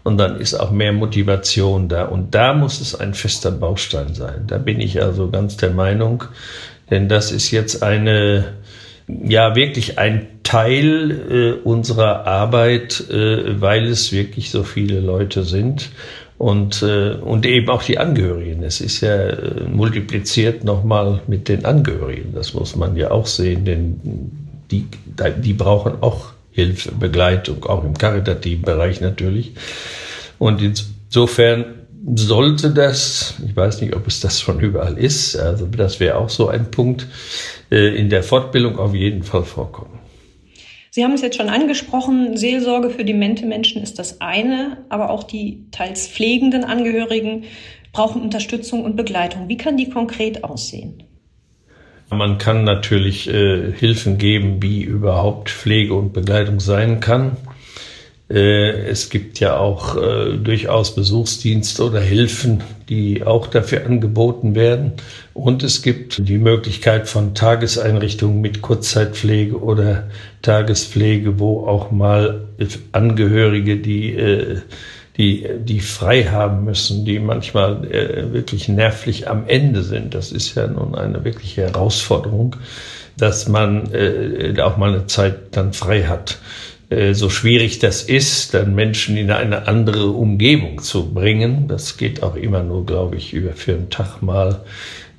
und 0.03 0.17
dann 0.17 0.39
ist 0.39 0.56
auch 0.56 0.72
mehr 0.72 0.91
Motivation 0.91 1.88
da. 1.88 2.06
Und 2.06 2.36
da 2.36 2.53
muss 2.53 2.82
es 2.82 2.96
ein 2.96 3.13
fester 3.13 3.51
Baustein 3.51 4.13
sein. 4.13 4.44
Da 4.48 4.58
bin 4.58 4.79
ich 4.82 5.01
also 5.01 5.29
ganz 5.29 5.58
der 5.58 5.72
Meinung, 5.72 6.25
denn 6.89 7.08
das 7.08 7.32
ist 7.32 7.51
jetzt 7.51 7.84
eine, 7.84 8.56
ja, 9.08 9.56
wirklich 9.56 9.98
ein 10.00 10.27
Teil 10.44 11.12
äh, 11.12 11.67
unserer 11.67 12.25
Arbeit, 12.25 13.10
äh, 13.10 13.62
weil 13.62 13.86
es 13.86 14.12
wirklich 14.12 14.50
so 14.50 14.63
viele 14.63 15.00
Leute 15.00 15.44
sind 15.44 15.89
und, 16.38 16.84
äh, 16.84 17.13
und 17.13 17.46
eben 17.46 17.70
auch 17.70 17.84
die 17.84 17.98
Angehörigen. 17.98 18.63
Es 18.63 18.82
ist 18.82 19.01
ja 19.01 19.15
äh, 19.15 19.63
multipliziert 19.70 20.63
nochmal 20.63 21.22
mit 21.27 21.48
den 21.50 21.65
Angehörigen. 21.65 22.34
Das 22.34 22.53
muss 22.53 22.75
man 22.75 22.96
ja 22.96 23.12
auch 23.12 23.25
sehen, 23.25 23.65
denn 23.65 24.00
die, 24.70 24.86
die 25.39 25.53
brauchen 25.53 25.94
auch 26.01 26.34
Hilfe, 26.51 26.91
Begleitung, 26.91 27.63
auch 27.65 27.84
im 27.84 27.98
karitativen 27.98 28.63
Bereich 28.63 29.01
natürlich. 29.01 29.53
Und 30.38 30.62
insofern 30.62 31.65
sollte 32.15 32.72
das, 32.72 33.36
ich 33.46 33.56
weiß 33.56 33.82
nicht, 33.82 33.96
ob 33.96 34.08
es 34.08 34.20
das 34.20 34.39
schon 34.39 34.60
überall 34.60 34.98
ist, 34.98 35.36
also 35.36 35.65
das 35.65 36.00
wäre 36.00 36.17
auch 36.17 36.29
so 36.29 36.48
ein 36.48 36.70
Punkt, 36.70 37.08
äh, 37.72 37.96
in 38.00 38.10
der 38.10 38.24
Fortbildung 38.24 38.77
auf 38.77 38.94
jeden 38.94 39.24
Fall 39.24 39.44
vorkommen. 39.44 39.97
Sie 40.98 41.04
haben 41.04 41.13
es 41.13 41.22
jetzt 41.22 41.38
schon 41.38 41.50
angesprochen, 41.50 42.38
Seelsorge 42.38 42.89
für 42.89 43.06
demente 43.06 43.46
Menschen 43.46 43.84
ist 43.84 44.00
das 44.00 44.20
eine, 44.20 44.77
aber 44.89 45.12
auch 45.12 45.22
die 45.22 45.68
teils 45.70 46.08
pflegenden 46.08 46.63
Angehörigen 46.63 47.44
brauchen 47.94 48.20
Unterstützung 48.20 48.84
und 48.84 48.96
Begleitung. 48.96 49.48
Wie 49.48 49.58
kann 49.58 49.77
die 49.77 49.92
konkret 49.92 50.44
aussehen? 50.44 51.04
Man 52.10 52.39
kann 52.39 52.63
natürlich 52.63 53.30
äh, 53.30 53.72
Hilfen 53.74 54.18
geben, 54.18 54.63
wie 54.63 54.82
überhaupt 54.82 55.51
Pflege 55.51 55.94
und 55.94 56.13
Begleitung 56.13 56.60
sein 56.60 57.00
kann. 57.00 57.38
Äh, 58.29 58.88
es 58.89 59.10
gibt 59.10 59.39
ja 59.39 59.57
auch 59.57 59.96
äh, 59.96 60.38
durchaus 60.38 60.96
Besuchsdienste 60.96 61.86
oder 61.86 62.01
Hilfen, 62.01 62.62
die 62.89 63.24
auch 63.24 63.48
dafür 63.48 63.86
angeboten 63.86 64.53
werden. 64.53 64.93
Und 65.34 65.63
es 65.63 65.81
gibt 65.81 66.27
die 66.27 66.38
Möglichkeit 66.38 67.07
von 67.07 67.36
Tageseinrichtungen 67.36 68.41
mit 68.41 68.62
Kurzzeitpflege 68.62 69.62
oder 69.62 70.10
Tagespflege, 70.41 71.39
wo 71.39 71.65
auch 71.67 71.91
mal 71.91 72.48
Angehörige, 72.91 73.77
die, 73.77 74.13
äh, 74.13 74.57
die, 75.17 75.48
die 75.63 75.79
frei 75.79 76.25
haben 76.25 76.65
müssen, 76.65 77.03
die 77.03 77.17
manchmal 77.17 77.81
wirklich 78.34 78.67
nervlich 78.67 79.27
am 79.27 79.48
Ende 79.48 79.81
sind. 79.81 80.13
Das 80.13 80.31
ist 80.31 80.53
ja 80.53 80.67
nun 80.67 80.93
eine 80.93 81.25
wirkliche 81.25 81.63
Herausforderung, 81.63 82.55
dass 83.17 83.48
man 83.48 83.89
auch 84.62 84.77
mal 84.77 84.93
eine 84.93 85.07
Zeit 85.07 85.55
dann 85.57 85.74
frei 85.74 86.03
hat. 86.03 86.38
Äh, 86.89 87.13
so 87.13 87.29
schwierig 87.29 87.79
das 87.79 88.03
ist, 88.03 88.53
dann 88.53 88.75
Menschen 88.75 89.17
in 89.17 89.32
eine 89.32 89.67
andere 89.67 90.08
Umgebung 90.08 90.82
zu 90.82 91.13
bringen. 91.13 91.67
Das 91.67 91.98
geht 91.98 92.24
auch 92.24 92.36
immer 92.36 92.63
nur, 92.63 92.86
glaube 92.86 93.17
ich, 93.17 93.34
über 93.34 93.53
für 93.53 93.74
einen 93.74 93.89
Tag 93.89 94.22
mal. 94.22 94.62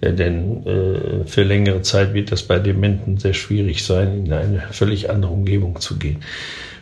Äh, 0.00 0.12
denn 0.12 0.66
äh, 0.66 1.26
für 1.26 1.42
längere 1.42 1.82
Zeit 1.82 2.14
wird 2.14 2.32
das 2.32 2.42
bei 2.42 2.58
Dementen 2.58 3.18
sehr 3.18 3.34
schwierig 3.34 3.84
sein, 3.84 4.26
in 4.26 4.32
eine 4.32 4.62
völlig 4.70 5.10
andere 5.10 5.32
Umgebung 5.32 5.80
zu 5.80 5.98
gehen. 5.98 6.18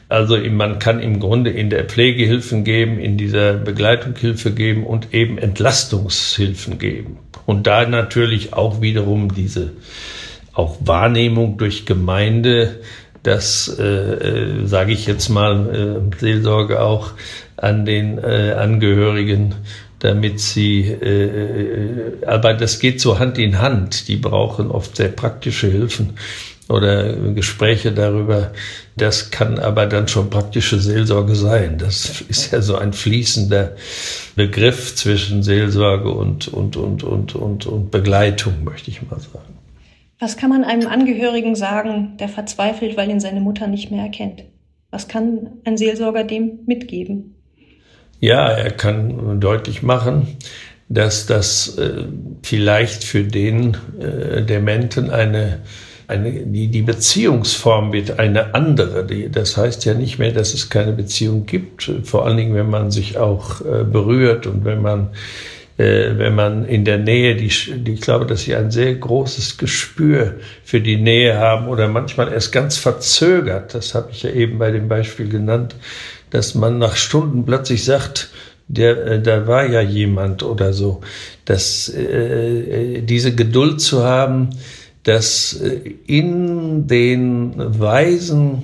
Also 0.09 0.38
man 0.38 0.78
kann 0.78 1.00
im 1.00 1.19
Grunde 1.19 1.50
in 1.50 1.69
der 1.69 1.85
Pflege 1.85 2.25
Hilfen 2.25 2.62
geben, 2.62 3.00
in 3.00 3.19
dieser 3.19 3.55
Begleitung 3.55 4.14
Hilfe 4.14 4.52
geben 4.52 4.87
und 4.87 5.12
eben 5.12 5.37
Entlastungshilfen 5.37 6.78
geben. 6.78 7.19
Und 7.45 7.66
da 7.66 7.85
natürlich 7.88 8.52
auch 8.52 8.81
wiederum 8.81 9.35
diese 9.35 9.73
auch 10.52 10.76
Wahrnehmung 10.81 11.59
durch 11.59 11.87
Gemeinde 11.87 12.81
das, 13.26 13.76
äh, 13.78 13.83
äh, 13.83 14.66
sage 14.66 14.92
ich 14.92 15.06
jetzt 15.06 15.28
mal, 15.28 16.11
äh, 16.14 16.16
Seelsorge 16.21 16.80
auch 16.80 17.12
an 17.56 17.85
den 17.85 18.18
äh, 18.18 18.54
Angehörigen, 18.56 19.54
damit 19.99 20.40
sie, 20.40 20.83
äh, 20.83 21.25
äh, 21.25 22.26
aber 22.26 22.54
das 22.54 22.78
geht 22.78 23.00
so 23.00 23.18
Hand 23.18 23.38
in 23.38 23.61
Hand. 23.61 24.09
Die 24.09 24.16
brauchen 24.16 24.71
oft 24.71 24.97
sehr 24.97 25.09
praktische 25.09 25.66
Hilfen 25.66 26.14
oder 26.68 27.14
Gespräche 27.14 27.92
darüber. 27.92 28.52
Das 28.97 29.30
kann 29.30 29.59
aber 29.59 29.87
dann 29.87 30.09
schon 30.09 30.30
praktische 30.30 30.78
Seelsorge 30.78 31.35
sein. 31.35 31.78
Das 31.78 32.23
ist 32.28 32.52
ja 32.52 32.61
so 32.61 32.76
ein 32.76 32.92
fließender 32.92 33.76
Begriff 34.37 34.95
zwischen 34.95 35.42
Seelsorge 35.42 36.11
und, 36.11 36.49
und, 36.49 36.76
und, 36.76 37.02
und, 37.02 37.35
und, 37.35 37.66
und 37.66 37.90
Begleitung, 37.90 38.64
möchte 38.64 38.90
ich 38.90 39.02
mal 39.02 39.21
sagen. 39.21 39.55
Was 40.18 40.37
kann 40.37 40.49
man 40.49 40.64
einem 40.64 40.88
Angehörigen 40.88 41.54
sagen, 41.54 42.16
der 42.18 42.28
verzweifelt, 42.28 42.96
weil 42.96 43.11
ihn 43.11 43.20
seine 43.20 43.40
Mutter 43.40 43.66
nicht 43.66 43.90
mehr 43.90 44.02
erkennt? 44.02 44.44
Was 44.90 45.08
kann 45.08 45.50
ein 45.64 45.76
Seelsorger 45.76 46.25
dem 46.25 46.61
mitgeben? 46.66 47.35
Ja, 48.20 48.49
er 48.49 48.70
kann 48.70 49.40
deutlich 49.40 49.82
machen, 49.82 50.38
dass 50.88 51.26
das 51.26 51.76
äh, 51.76 52.04
vielleicht 52.42 53.04
für 53.04 53.25
den 53.25 53.76
äh, 54.00 54.42
Dementen 54.42 55.11
eine, 55.11 55.61
eine 56.08 56.32
die, 56.32 56.68
die 56.68 56.82
Beziehungsform 56.82 57.92
wird 57.92 58.18
eine 58.18 58.54
andere. 58.54 59.04
Die, 59.04 59.30
das 59.30 59.58
heißt 59.58 59.85
ja 59.85 59.92
nicht 59.92 60.18
mehr, 60.18 60.32
dass 60.32 60.54
es 60.54 60.70
keine 60.70 60.92
Beziehung 60.92 61.44
gibt. 61.44 61.90
Vor 62.04 62.25
allen 62.25 62.38
Dingen, 62.38 62.54
wenn 62.54 62.70
man 62.70 62.90
sich 62.90 63.18
auch 63.18 63.61
äh, 63.61 63.85
berührt 63.85 64.46
und 64.46 64.64
wenn 64.64 64.80
man 64.80 65.11
wenn 65.78 66.35
man 66.35 66.64
in 66.64 66.87
der 66.87 66.97
Nähe, 66.97 67.37
die, 67.37 67.49
die, 67.49 67.92
ich 67.92 68.00
glaube, 68.00 68.25
dass 68.25 68.42
sie 68.42 68.54
ein 68.54 68.71
sehr 68.71 68.95
großes 68.95 69.59
Gespür 69.59 70.37
für 70.64 70.80
die 70.80 70.97
Nähe 70.97 71.37
haben 71.37 71.68
oder 71.68 71.87
manchmal 71.87 72.33
erst 72.33 72.50
ganz 72.50 72.78
verzögert, 72.78 73.75
das 73.75 73.95
habe 73.95 74.09
ich 74.11 74.23
ja 74.23 74.30
eben 74.30 74.59
bei 74.59 74.71
dem 74.71 74.88
Beispiel 74.88 75.28
genannt, 75.28 75.76
dass 76.30 76.54
man 76.54 76.78
nach 76.78 76.97
Stunden 76.97 77.45
plötzlich 77.45 77.85
sagt, 77.85 78.30
der, 78.68 79.06
äh, 79.06 79.23
da 79.23 79.47
war 79.47 79.66
ja 79.66 79.80
jemand 79.80 80.42
oder 80.42 80.73
so, 80.73 81.00
dass 81.45 81.88
äh, 81.88 83.02
diese 83.02 83.35
Geduld 83.35 83.80
zu 83.80 84.04
haben, 84.04 84.50
dass 85.04 85.52
äh, 85.54 85.95
in 86.06 86.88
den 86.88 87.54
Weisen 87.56 88.62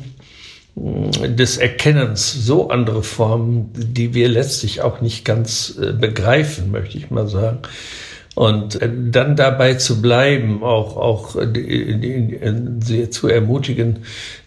des 0.75 1.59
Erkennens 1.59 2.33
so 2.33 2.71
andere 2.71 3.02
Formen, 3.02 3.71
die 3.75 4.14
wir 4.14 4.29
letztlich 4.29 4.81
auch 4.81 5.00
nicht 5.00 5.25
ganz 5.25 5.79
äh, 5.81 5.93
begreifen, 5.93 6.71
möchte 6.71 6.97
ich 6.97 7.11
mal 7.11 7.29
sagen. 7.29 7.59
Und 8.35 8.81
äh, 8.81 8.91
dann 9.11 9.37
dabei 9.37 9.75
zu 9.75 10.00
bleiben, 10.00 10.62
auch, 10.62 10.97
auch 10.97 11.37
sie 11.37 13.11
zu 13.11 13.29
ermutigen, 13.29 13.99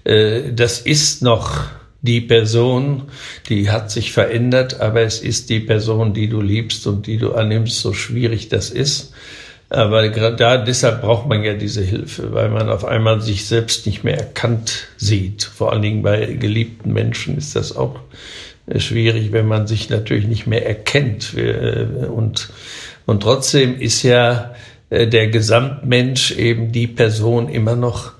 äh, 0.04 0.52
das 0.52 0.80
ist 0.80 1.22
noch 1.22 1.66
die 2.02 2.22
Person, 2.22 3.04
die 3.50 3.70
hat 3.70 3.92
sich 3.92 4.12
verändert, 4.12 4.80
aber 4.80 5.02
es 5.02 5.22
ist 5.22 5.50
die 5.50 5.60
Person, 5.60 6.14
die 6.14 6.28
du 6.28 6.42
liebst 6.42 6.88
und 6.88 7.08
die 7.08 7.18
du 7.18 7.34
annimmst, 7.34 7.80
so 7.82 7.94
schwierig 7.94 8.50
das 8.50 8.70
ist. 8.70 9.14
Aber 9.70 10.08
gerade 10.10 10.36
da, 10.36 10.58
deshalb 10.58 11.02
braucht 11.02 11.28
man 11.28 11.44
ja 11.44 11.54
diese 11.54 11.82
Hilfe, 11.82 12.34
weil 12.34 12.50
man 12.50 12.70
auf 12.70 12.86
einmal 12.86 13.22
sich 13.22 13.46
selbst 13.46 13.86
nicht 13.88 14.04
mehr 14.04 14.18
erkannt 14.18 14.88
sieht. 14.98 15.44
Vor 15.44 15.72
allen 15.72 15.82
Dingen 15.82 16.04
bei 16.04 16.26
geliebten 16.34 16.94
Menschen 16.94 17.38
ist 17.38 17.56
das 17.56 17.76
auch 17.76 18.00
äh, 18.68 18.80
schwierig, 18.80 19.32
wenn 19.32 19.48
man 19.48 19.66
sich 19.66 19.90
natürlich 19.90 20.28
nicht 20.28 20.46
mehr 20.46 20.66
erkennt. 20.66 21.34
Äh, 21.36 21.86
und, 22.08 22.50
und 23.06 23.24
trotzdem 23.24 23.80
ist 23.80 24.04
ja 24.04 24.54
äh, 24.92 25.08
der 25.08 25.28
Gesamtmensch 25.28 26.32
eben 26.32 26.72
die 26.72 26.88
Person 26.88 27.50
immer 27.50 27.76
noch, 27.76 28.12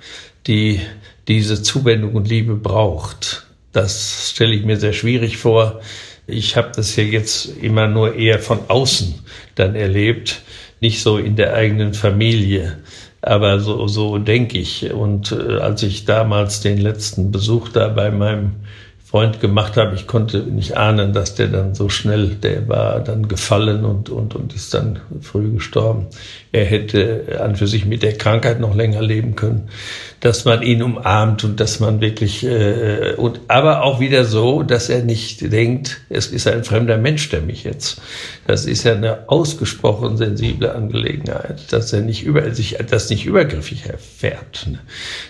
die 0.48 0.80
diese 1.28 1.62
Zuwendung 1.62 2.14
und 2.14 2.28
Liebe 2.28 2.56
braucht. 2.56 3.46
Das 3.72 4.32
stelle 4.32 4.56
ich 4.56 4.64
mir 4.64 4.78
sehr 4.78 4.94
schwierig 4.94 5.38
vor. 5.38 5.82
Ich 6.28 6.58
habe 6.58 6.72
das 6.76 6.96
ja 6.96 7.04
jetzt 7.04 7.46
immer 7.62 7.88
nur 7.88 8.16
eher 8.16 8.40
von 8.40 8.60
außen 8.68 9.16
dann 9.56 9.76
erlebt 9.76 10.42
nicht 10.86 11.02
so 11.02 11.18
in 11.18 11.36
der 11.36 11.56
eigenen 11.56 11.96
Familie. 11.96 12.78
Aber 13.22 13.60
so, 13.60 13.88
so 13.88 14.20
denke 14.20 14.60
ich. 14.60 14.94
Und 14.94 15.32
äh, 15.32 15.58
als 15.58 15.82
ich 15.82 16.06
damals 16.06 16.62
den 16.62 16.78
letzten 16.78 17.32
Besuch 17.32 17.70
da 17.70 17.88
bei 17.88 18.12
meinem 18.12 18.52
Freund 19.06 19.40
gemacht 19.40 19.78
habe, 19.78 19.94
ich 19.94 20.08
konnte 20.08 20.40
nicht 20.40 20.78
ahnen, 20.78 21.14
dass 21.14 21.36
der 21.36 21.48
dann 21.48 21.76
so 21.76 21.90
schnell, 21.90 22.30
der 22.30 22.68
war 22.68 23.00
dann 23.00 23.28
gefallen 23.28 23.86
und, 23.86 24.10
und, 24.10 24.36
und 24.36 24.56
ist 24.56 24.74
dann 24.74 25.00
früh 25.22 25.52
gestorben. 25.52 26.08
Er 26.52 26.66
hätte 26.66 27.40
an 27.40 27.56
für 27.56 27.68
sich 27.68 27.86
mit 27.86 28.02
der 28.02 28.18
Krankheit 28.18 28.60
noch 28.60 28.76
länger 28.76 29.04
leben 29.04 29.36
können 29.36 29.70
dass 30.26 30.44
man 30.44 30.64
ihn 30.64 30.82
umarmt 30.82 31.44
und 31.44 31.60
dass 31.60 31.80
man 31.80 32.02
wirklich 32.02 32.44
äh, 32.44 33.14
und 33.16 33.42
aber 33.48 33.84
auch 33.84 34.00
wieder 34.00 34.26
so, 34.26 34.64
dass 34.64 34.90
er 34.90 35.04
nicht 35.04 35.52
denkt, 35.52 36.02
es 36.10 36.28
ist 36.28 36.48
ein 36.48 36.64
fremder 36.64 36.98
Mensch, 36.98 37.30
der 37.30 37.42
mich 37.42 37.64
jetzt. 37.64 38.02
Das 38.48 38.66
ist 38.66 38.86
ja 38.86 38.94
eine 38.94 39.30
ausgesprochen 39.30 40.18
sensible 40.18 40.74
Angelegenheit, 40.74 41.72
dass 41.72 41.94
er 41.94 42.02
nicht 42.02 42.24
über 42.24 42.52
sich 42.56 42.78
das 42.90 43.12
nicht 43.12 43.28
übergriffig 43.28 43.86
erfährt. 43.86 44.68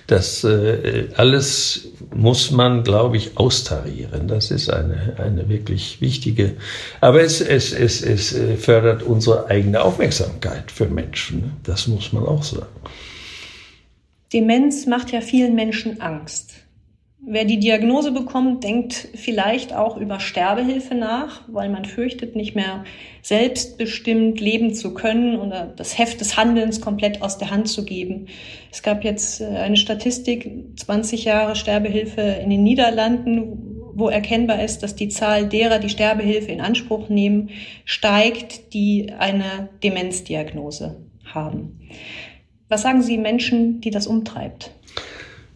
Das 0.07 0.45
äh, 0.45 1.07
alles 1.17 1.89
muss 2.15 2.51
man, 2.51 2.83
glaube 2.83 3.17
ich, 3.17 3.37
austarieren. 3.75 4.27
Das 4.27 4.51
ist 4.51 4.69
eine 4.69 5.15
eine 5.17 5.49
wirklich 5.49 6.01
wichtige. 6.01 6.55
Aber 7.01 7.21
es 7.21 7.41
es 7.41 7.73
es 7.73 8.01
es 8.01 8.33
äh, 8.33 8.55
fördert 8.55 9.03
unsere 9.03 9.47
eigene 9.49 9.81
Aufmerksamkeit 9.81 10.71
für 10.71 10.87
Menschen. 10.87 11.53
Das 11.63 11.87
muss 11.87 12.13
man 12.13 12.25
auch 12.25 12.43
sagen. 12.43 12.67
Demenz 14.33 14.85
macht 14.85 15.11
ja 15.11 15.21
vielen 15.21 15.55
Menschen 15.55 16.01
Angst. 16.01 16.65
Wer 17.27 17.43
die 17.43 17.57
Diagnose 17.57 18.11
bekommt, 18.11 18.63
denkt 18.63 19.07
vielleicht 19.15 19.73
auch 19.73 19.97
über 19.97 20.19
Sterbehilfe 20.19 20.93
nach, 20.93 21.41
weil 21.47 21.69
man 21.69 21.85
fürchtet, 21.85 22.35
nicht 22.35 22.55
mehr 22.55 22.83
selbstbestimmt 23.23 24.39
leben 24.39 24.75
zu 24.75 24.93
können 24.93 25.39
oder 25.39 25.73
das 25.75 25.97
Heft 25.97 26.21
des 26.21 26.37
Handelns 26.37 26.81
komplett 26.81 27.23
aus 27.23 27.39
der 27.39 27.49
Hand 27.49 27.67
zu 27.67 27.83
geben. 27.83 28.27
Es 28.71 28.83
gab 28.83 29.03
jetzt 29.03 29.41
äh, 29.41 29.45
eine 29.45 29.75
Statistik, 29.75 30.47
20 30.75 31.25
Jahre 31.25 31.55
Sterbehilfe 31.55 32.21
in 32.21 32.51
den 32.51 32.61
Niederlanden, 32.61 33.74
wo 33.95 34.09
erkennbar 34.09 34.63
ist, 34.63 34.79
dass 34.79 34.95
die 34.95 35.09
Zahl 35.09 35.47
derer, 35.47 35.79
die 35.79 35.89
Sterbehilfe 35.89 36.51
in 36.51 36.61
Anspruch 36.61 37.09
nehmen, 37.09 37.49
steigt, 37.85 38.73
die 38.73 39.13
eine 39.17 39.69
Demenzdiagnose 39.83 40.97
haben. 41.25 41.79
Was 42.69 42.81
sagen 42.81 43.01
Sie 43.01 43.17
Menschen, 43.17 43.81
die 43.81 43.91
das 43.91 44.05
umtreibt? 44.05 44.71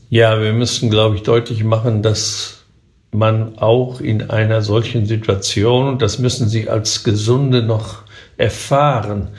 Ja, 0.10 0.42
wir 0.42 0.54
müssen, 0.54 0.90
glaube 0.90 1.16
ich, 1.16 1.24
deutlich 1.24 1.64
machen, 1.64 2.02
dass 2.02 2.66
man 3.12 3.58
auch 3.58 4.02
in 4.02 4.30
einer 4.30 4.62
solchen 4.62 5.06
Situation, 5.06 5.88
und 5.88 6.02
das 6.02 6.20
müssen 6.20 6.48
Sie 6.48 6.70
als 6.70 7.04
Gesunde 7.04 7.62
noch 7.62 8.04
erfahren, 8.38 9.30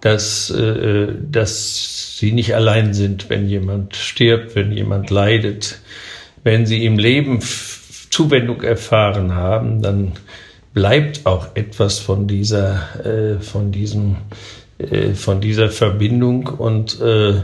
dass, 0.00 0.50
äh, 0.50 1.08
dass 1.30 2.16
Sie 2.18 2.32
nicht 2.32 2.54
allein 2.54 2.94
sind, 2.94 3.28
wenn 3.28 3.48
jemand 3.48 3.96
stirbt, 3.96 4.54
wenn 4.54 4.72
jemand 4.72 5.10
leidet. 5.10 5.80
Wenn 6.44 6.66
Sie 6.66 6.84
im 6.84 6.98
Leben 6.98 7.40
Zuwendung 8.10 8.62
erfahren 8.62 9.34
haben, 9.34 9.82
dann 9.82 10.12
bleibt 10.74 11.26
auch 11.26 11.48
etwas 11.54 11.98
von 11.98 12.26
dieser, 12.26 13.04
äh, 13.04 13.40
von 13.40 13.72
diesem 13.72 14.16
äh, 14.78 15.14
von 15.14 15.40
dieser 15.40 15.70
Verbindung 15.70 16.46
und 16.46 17.00
äh, 17.00 17.42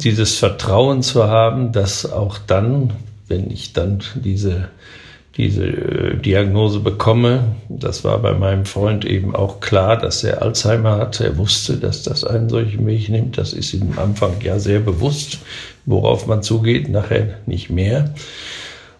dieses 0.00 0.36
Vertrauen 0.38 1.02
zu 1.02 1.24
haben, 1.24 1.72
dass 1.72 2.10
auch 2.10 2.38
dann, 2.38 2.92
wenn 3.26 3.50
ich 3.50 3.72
dann 3.72 4.02
diese, 4.14 4.68
diese 5.36 5.66
äh, 5.66 6.16
Diagnose 6.16 6.78
bekomme, 6.78 7.56
das 7.68 8.04
war 8.04 8.18
bei 8.18 8.34
meinem 8.34 8.66
Freund 8.66 9.04
eben 9.04 9.34
auch 9.34 9.58
klar, 9.58 9.96
dass 9.96 10.22
er 10.22 10.42
Alzheimer 10.42 10.98
hatte. 10.98 11.24
Er 11.24 11.38
wusste, 11.38 11.76
dass 11.76 12.04
das 12.04 12.24
einen 12.24 12.48
solchen 12.48 12.86
Weg 12.86 13.08
nimmt. 13.08 13.36
Das 13.36 13.52
ist 13.52 13.74
ihm 13.74 13.92
am 13.92 13.98
Anfang 13.98 14.34
ja 14.40 14.60
sehr 14.60 14.78
bewusst, 14.78 15.38
worauf 15.86 16.28
man 16.28 16.44
zugeht, 16.44 16.88
nachher 16.88 17.40
nicht 17.46 17.68
mehr. 17.68 18.14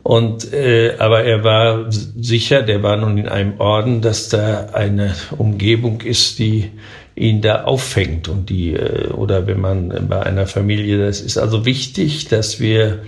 Und 0.02 0.52
äh, 0.52 0.96
aber 0.98 1.24
er 1.24 1.44
war 1.44 1.86
sicher, 1.90 2.62
der 2.62 2.82
war 2.82 2.96
nun 2.96 3.18
in 3.18 3.28
einem 3.28 3.60
Orden, 3.60 4.00
dass 4.00 4.30
da 4.30 4.68
eine 4.72 5.14
Umgebung 5.36 6.00
ist, 6.00 6.38
die 6.38 6.70
ihn 7.16 7.42
da 7.42 7.64
auffängt 7.64 8.28
und 8.28 8.48
die 8.48 8.72
äh, 8.72 9.08
oder 9.08 9.46
wenn 9.46 9.60
man 9.60 10.08
bei 10.08 10.22
einer 10.22 10.46
Familie, 10.46 11.04
das 11.04 11.20
ist 11.20 11.36
also 11.36 11.66
wichtig, 11.66 12.28
dass 12.28 12.60
wir 12.60 13.00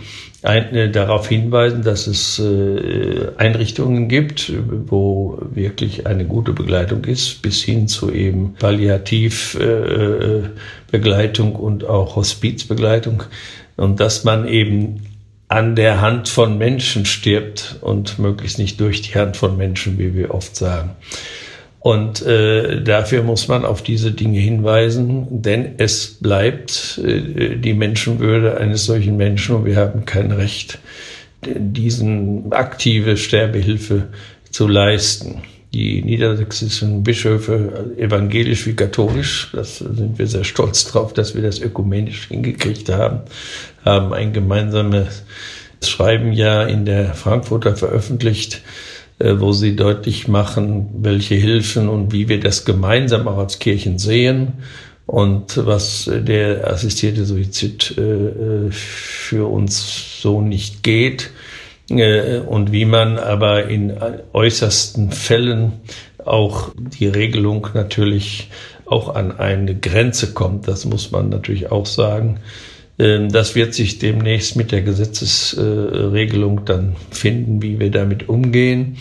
ein, 0.43 0.75
äh, 0.75 0.91
darauf 0.91 1.29
hinweisen, 1.29 1.83
dass 1.83 2.07
es 2.07 2.39
äh, 2.39 3.29
Einrichtungen 3.39 4.09
gibt, 4.09 4.53
wo 4.87 5.39
wirklich 5.55 6.07
eine 6.07 6.27
gute 6.27 6.53
Begleitung 6.53 7.05
ist, 7.05 7.41
bis 7.43 7.63
hin 7.63 7.89
zu 7.89 8.13
eben 8.13 8.55
Palliativbegleitung 8.59 11.53
äh, 11.53 11.59
und 11.59 11.85
auch 11.85 12.17
Hospizbegleitung. 12.17 13.23
Und 13.77 14.01
dass 14.01 14.25
man 14.25 14.49
eben 14.49 15.12
an 15.53 15.77
der 15.77 16.01
Hand 16.01 16.31
von 16.31 16.57
Menschen 16.57 17.05
stirbt 17.05 17.77
und 17.83 18.19
möglichst 18.19 18.59
nicht 18.59 18.81
durch 18.81 19.03
die 19.03 19.15
Hand 19.19 19.37
von 19.37 19.59
Menschen, 19.59 19.99
wie 19.99 20.15
wir 20.15 20.33
oft 20.33 20.57
sagen. 20.57 20.97
Und 21.79 22.23
äh, 22.23 22.83
dafür 22.83 23.23
muss 23.23 23.49
man 23.49 23.67
auf 23.67 23.83
diese 23.83 24.13
Dinge 24.13 24.39
hinweisen, 24.39 25.43
denn 25.43 25.75
es 25.77 26.17
bleibt 26.21 26.99
äh, 27.05 27.57
die 27.57 27.75
Menschenwürde 27.75 28.57
eines 28.57 28.87
solchen 28.87 29.19
Menschen 29.19 29.57
und 29.57 29.67
wir 29.67 29.77
haben 29.77 30.07
kein 30.07 30.33
Recht, 30.33 30.79
diesen 31.45 32.51
aktive 32.55 33.19
Sterbehilfe 33.19 34.09
zu 34.51 34.67
leisten. 34.67 35.43
Die 35.75 36.03
niedersächsischen 36.03 37.03
Bischöfe, 37.03 37.95
evangelisch 37.97 38.67
wie 38.67 38.75
katholisch, 38.75 39.51
das 39.55 39.79
sind 39.79 40.19
wir 40.19 40.27
sehr 40.27 40.45
stolz 40.45 40.85
drauf, 40.85 41.15
dass 41.15 41.35
wir 41.35 41.43
das 41.43 41.61
ökumenisch 41.61 42.29
hingekriegt 42.29 42.91
haben, 42.91 43.21
haben 43.83 44.13
ein 44.13 44.35
gemeinsames 44.35 45.23
Schreiben 45.83 46.33
ja 46.33 46.63
in 46.65 46.85
der 46.85 47.15
Frankfurter 47.15 47.75
veröffentlicht, 47.75 48.63
äh, 49.19 49.35
wo 49.39 49.53
sie 49.53 49.75
deutlich 49.75 50.29
machen, 50.29 50.91
welche 50.99 51.37
Hilfen 51.37 51.89
und 51.89 52.13
wie 52.13 52.29
wir 52.29 52.39
das 52.39 52.65
gemeinsam 52.65 53.27
auch 53.27 53.39
als 53.39 53.59
Kirchen 53.59 53.99
sehen 53.99 54.55
und 55.07 55.67
was 55.67 56.11
der 56.13 56.71
assistierte 56.71 57.25
Suizid 57.25 57.95
äh, 57.97 58.03
äh, 58.03 58.71
für 58.71 59.51
uns 59.51 60.21
so 60.21 60.41
nicht 60.41 60.83
geht 60.83 61.31
und 61.91 62.73
wie 62.73 62.85
man 62.85 63.19
aber 63.19 63.67
in 63.67 63.93
äußersten 64.33 65.11
Fällen 65.11 65.73
auch 66.25 66.71
die 66.77 67.09
Regelung 67.09 67.69
natürlich 67.75 68.49
auch 68.87 69.15
an 69.15 69.39
eine 69.39 69.75
Grenze 69.75 70.33
kommt. 70.33 70.69
Das 70.69 70.85
muss 70.85 71.11
man 71.11 71.29
natürlich 71.29 71.73
auch 71.73 71.87
sagen. 71.87 72.41
Ähm, 72.99 73.31
das 73.31 73.55
wird 73.55 73.75
sich 73.75 73.99
demnächst 73.99 74.57
mit 74.57 74.71
der 74.71 74.83
Gesetzesregelung 74.83 76.65
dann 76.65 76.97
finden, 77.11 77.63
wie 77.63 77.81
wir 77.81 77.91
damit 77.91 78.29
umgehen. 78.29 78.99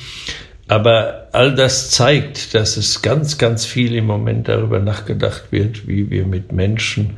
Aber 0.67 1.28
all 1.34 1.54
das 1.54 1.91
zeigt, 1.91 2.56
dass 2.56 2.78
es 2.78 3.02
ganz, 3.02 3.38
ganz 3.38 3.65
viel 3.65 3.94
im 3.96 4.06
Moment 4.06 4.48
darüber 4.48 4.80
nachgedacht 4.80 5.52
wird, 5.52 5.88
wie 5.88 6.10
wir 6.10 6.26
mit 6.26 6.54
Menschen, 6.54 7.17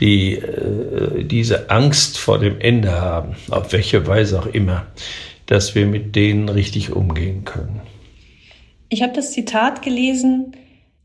die 0.00 0.34
äh, 0.34 1.24
diese 1.24 1.70
Angst 1.70 2.18
vor 2.18 2.38
dem 2.38 2.60
Ende 2.60 2.92
haben, 2.92 3.36
auf 3.50 3.72
welche 3.72 4.06
Weise 4.06 4.40
auch 4.40 4.46
immer, 4.46 4.86
dass 5.46 5.74
wir 5.74 5.86
mit 5.86 6.16
denen 6.16 6.48
richtig 6.48 6.92
umgehen 6.92 7.44
können. 7.44 7.80
Ich 8.88 9.02
habe 9.02 9.12
das 9.14 9.32
Zitat 9.32 9.82
gelesen, 9.82 10.56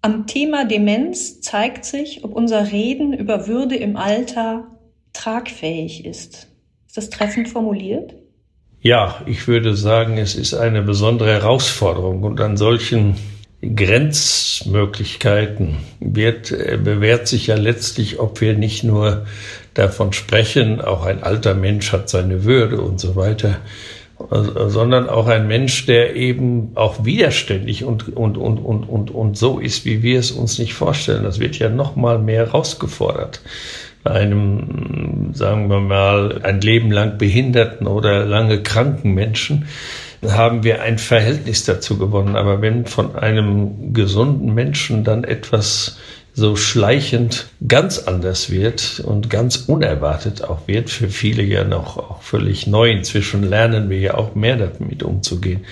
am 0.01 0.27
Thema 0.27 0.65
Demenz 0.65 1.41
zeigt 1.41 1.85
sich, 1.85 2.23
ob 2.23 2.33
unser 2.33 2.71
Reden 2.71 3.13
über 3.13 3.47
Würde 3.47 3.75
im 3.75 3.97
Alter 3.97 4.67
tragfähig 5.13 6.05
ist. 6.05 6.47
Ist 6.87 6.97
das 6.97 7.09
treffend 7.09 7.49
formuliert? 7.49 8.13
Ja, 8.79 9.21
ich 9.25 9.47
würde 9.47 9.75
sagen, 9.75 10.17
es 10.17 10.35
ist 10.35 10.53
eine 10.53 10.83
besondere 10.83 11.31
Herausforderung 11.31 12.23
und 12.23 12.39
an 12.39 12.57
solchen 12.57 13.15
Grenzmöglichkeiten 13.61 15.77
wird, 15.99 16.51
äh, 16.51 16.77
bewährt 16.81 17.27
sich 17.27 17.47
ja 17.47 17.55
letztlich, 17.55 18.19
ob 18.19 18.39
wir 18.41 18.53
nicht 18.53 18.83
nur 18.83 19.25
davon 19.73 20.13
sprechen, 20.13 20.79
auch 20.81 21.03
ein 21.05 21.23
alter 21.23 21.55
Mensch 21.55 21.91
hat 21.91 22.09
seine 22.09 22.43
Würde 22.43 22.79
und 22.81 22.99
so 22.99 23.15
weiter, 23.15 23.57
sondern 24.29 25.09
auch 25.09 25.27
ein 25.27 25.47
Mensch, 25.47 25.85
der 25.85 26.15
eben 26.15 26.71
auch 26.73 27.05
widerständig 27.05 27.83
und, 27.83 28.17
und, 28.17 28.35
und, 28.37 28.57
und, 28.57 28.89
und, 28.89 29.11
und 29.11 29.37
so 29.37 29.59
ist, 29.59 29.85
wie 29.85 30.01
wir 30.01 30.17
es 30.19 30.31
uns 30.31 30.57
nicht 30.57 30.73
vorstellen. 30.73 31.23
Das 31.23 31.39
wird 31.39 31.59
ja 31.59 31.69
noch 31.69 31.95
mal 31.95 32.17
mehr 32.17 32.47
herausgefordert. 32.47 33.41
Einem, 34.03 35.29
sagen 35.33 35.69
wir 35.69 35.81
mal, 35.81 36.39
ein 36.41 36.61
Leben 36.61 36.91
lang 36.91 37.19
behinderten 37.19 37.85
oder 37.85 38.25
lange 38.25 38.63
kranken 38.63 39.13
Menschen 39.13 39.67
haben 40.25 40.63
wir 40.63 40.81
ein 40.81 40.97
Verhältnis 40.97 41.63
dazu 41.63 41.97
gewonnen. 41.97 42.35
Aber 42.35 42.61
wenn 42.61 42.85
von 42.85 43.15
einem 43.15 43.93
gesunden 43.93 44.53
Menschen 44.53 45.03
dann 45.03 45.23
etwas 45.23 45.97
so 46.37 46.55
schleichend 46.55 47.47
ganz 47.67 47.97
anders 47.97 48.51
wird 48.51 49.01
und 49.03 49.27
ganz 49.27 49.55
unerwartet 49.55 50.43
auch 50.43 50.67
wird, 50.67 50.91
für 50.91 51.09
viele 51.09 51.41
ja 51.41 51.63
noch 51.63 51.97
auch 51.97 52.21
völlig 52.21 52.67
neu. 52.67 52.91
Inzwischen 52.91 53.41
lernen 53.41 53.89
wir 53.89 53.99
ja 53.99 54.13
auch 54.13 54.35
mehr 54.35 54.55
damit 54.55 55.01
umzugehen. 55.01 55.65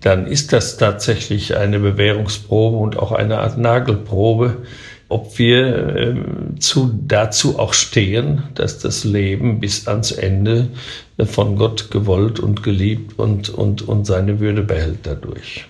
Dann 0.00 0.26
ist 0.26 0.52
das 0.52 0.78
tatsächlich 0.78 1.56
eine 1.56 1.78
Bewährungsprobe 1.78 2.78
und 2.78 2.98
auch 2.98 3.12
eine 3.12 3.38
Art 3.38 3.56
Nagelprobe, 3.56 4.56
ob 5.10 5.38
wir 5.38 5.96
äh, 5.96 6.14
zu, 6.58 6.98
dazu 7.06 7.58
auch 7.58 7.74
stehen, 7.74 8.44
dass 8.54 8.78
das 8.78 9.04
Leben 9.04 9.60
bis 9.60 9.86
ans 9.86 10.12
Ende 10.12 10.68
von 11.24 11.56
Gott 11.56 11.90
gewollt 11.90 12.40
und 12.40 12.62
geliebt 12.62 13.18
und, 13.18 13.50
und, 13.50 13.82
und 13.82 14.06
seine 14.06 14.40
Würde 14.40 14.62
behält 14.62 15.00
dadurch 15.02 15.66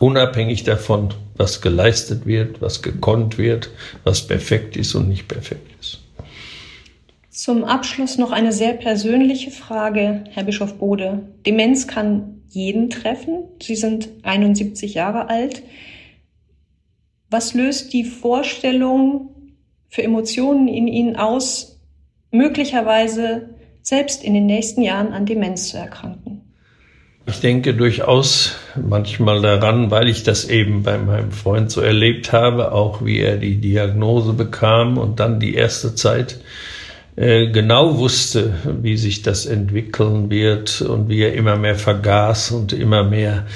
unabhängig 0.00 0.64
davon, 0.64 1.14
was 1.36 1.60
geleistet 1.60 2.26
wird, 2.26 2.60
was 2.60 2.82
gekonnt 2.82 3.38
wird, 3.38 3.70
was 4.02 4.26
perfekt 4.26 4.76
ist 4.76 4.94
und 4.94 5.08
nicht 5.08 5.28
perfekt 5.28 5.70
ist. 5.80 6.00
Zum 7.30 7.64
Abschluss 7.64 8.18
noch 8.18 8.32
eine 8.32 8.52
sehr 8.52 8.72
persönliche 8.72 9.50
Frage, 9.50 10.24
Herr 10.30 10.44
Bischof 10.44 10.78
Bode. 10.78 11.22
Demenz 11.46 11.86
kann 11.86 12.40
jeden 12.48 12.90
treffen. 12.90 13.44
Sie 13.62 13.76
sind 13.76 14.08
71 14.24 14.94
Jahre 14.94 15.28
alt. 15.28 15.62
Was 17.30 17.54
löst 17.54 17.92
die 17.92 18.04
Vorstellung 18.04 19.30
für 19.88 20.02
Emotionen 20.02 20.66
in 20.66 20.88
Ihnen 20.88 21.14
aus, 21.14 21.80
möglicherweise 22.32 23.50
selbst 23.82 24.24
in 24.24 24.34
den 24.34 24.46
nächsten 24.46 24.82
Jahren 24.82 25.12
an 25.12 25.26
Demenz 25.26 25.68
zu 25.68 25.78
erkranken? 25.78 26.42
Ich 27.26 27.38
denke 27.38 27.74
durchaus 27.74 28.56
manchmal 28.74 29.40
daran, 29.40 29.92
weil 29.92 30.08
ich 30.08 30.24
das 30.24 30.48
eben 30.48 30.82
bei 30.82 30.98
meinem 30.98 31.30
Freund 31.30 31.70
so 31.70 31.80
erlebt 31.80 32.32
habe, 32.32 32.72
auch 32.72 33.04
wie 33.04 33.20
er 33.20 33.36
die 33.36 33.60
Diagnose 33.60 34.32
bekam 34.32 34.98
und 34.98 35.20
dann 35.20 35.38
die 35.38 35.54
erste 35.54 35.94
Zeit 35.94 36.40
äh, 37.14 37.48
genau 37.48 37.98
wusste, 37.98 38.54
wie 38.82 38.96
sich 38.96 39.22
das 39.22 39.46
entwickeln 39.46 40.30
wird 40.30 40.82
und 40.82 41.08
wie 41.08 41.20
er 41.20 41.34
immer 41.34 41.56
mehr 41.56 41.76
vergaß 41.76 42.50
und 42.50 42.72
immer 42.72 43.04
mehr 43.04 43.46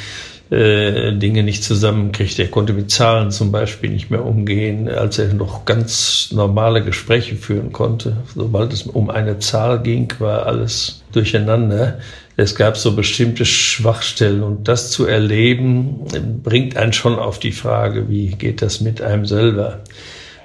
äh, 0.55 1.13
Dinge 1.17 1.43
nicht 1.43 1.65
zusammenkriegt. 1.65 2.39
Er 2.39 2.47
konnte 2.47 2.73
mit 2.73 2.91
Zahlen 2.91 3.33
zum 3.33 3.51
Beispiel 3.51 3.91
nicht 3.91 4.11
mehr 4.11 4.25
umgehen, 4.25 4.89
als 4.89 5.19
er 5.19 5.35
noch 5.35 5.65
ganz 5.65 6.31
normale 6.33 6.85
Gespräche 6.85 7.35
führen 7.35 7.73
konnte. 7.73 8.19
Sobald 8.35 8.73
es 8.73 8.85
um 8.85 9.11
eine 9.11 9.41
Zahl 9.41 9.83
ging, 9.83 10.13
war 10.21 10.47
alles 10.47 11.03
durcheinander. 11.13 11.99
Es 12.37 12.55
gab 12.55 12.77
so 12.77 12.95
bestimmte 12.95 13.45
Schwachstellen 13.45 14.43
und 14.43 14.69
das 14.69 14.91
zu 14.91 15.07
erleben, 15.07 16.05
bringt 16.43 16.77
einen 16.77 16.93
schon 16.93 17.19
auf 17.19 17.39
die 17.41 17.53
Frage, 17.53 18.09
wie 18.09 18.29
geht 18.29 18.63
das 18.63 18.81
mit 18.81 19.03
einem 19.03 19.27
selber? 19.27 19.81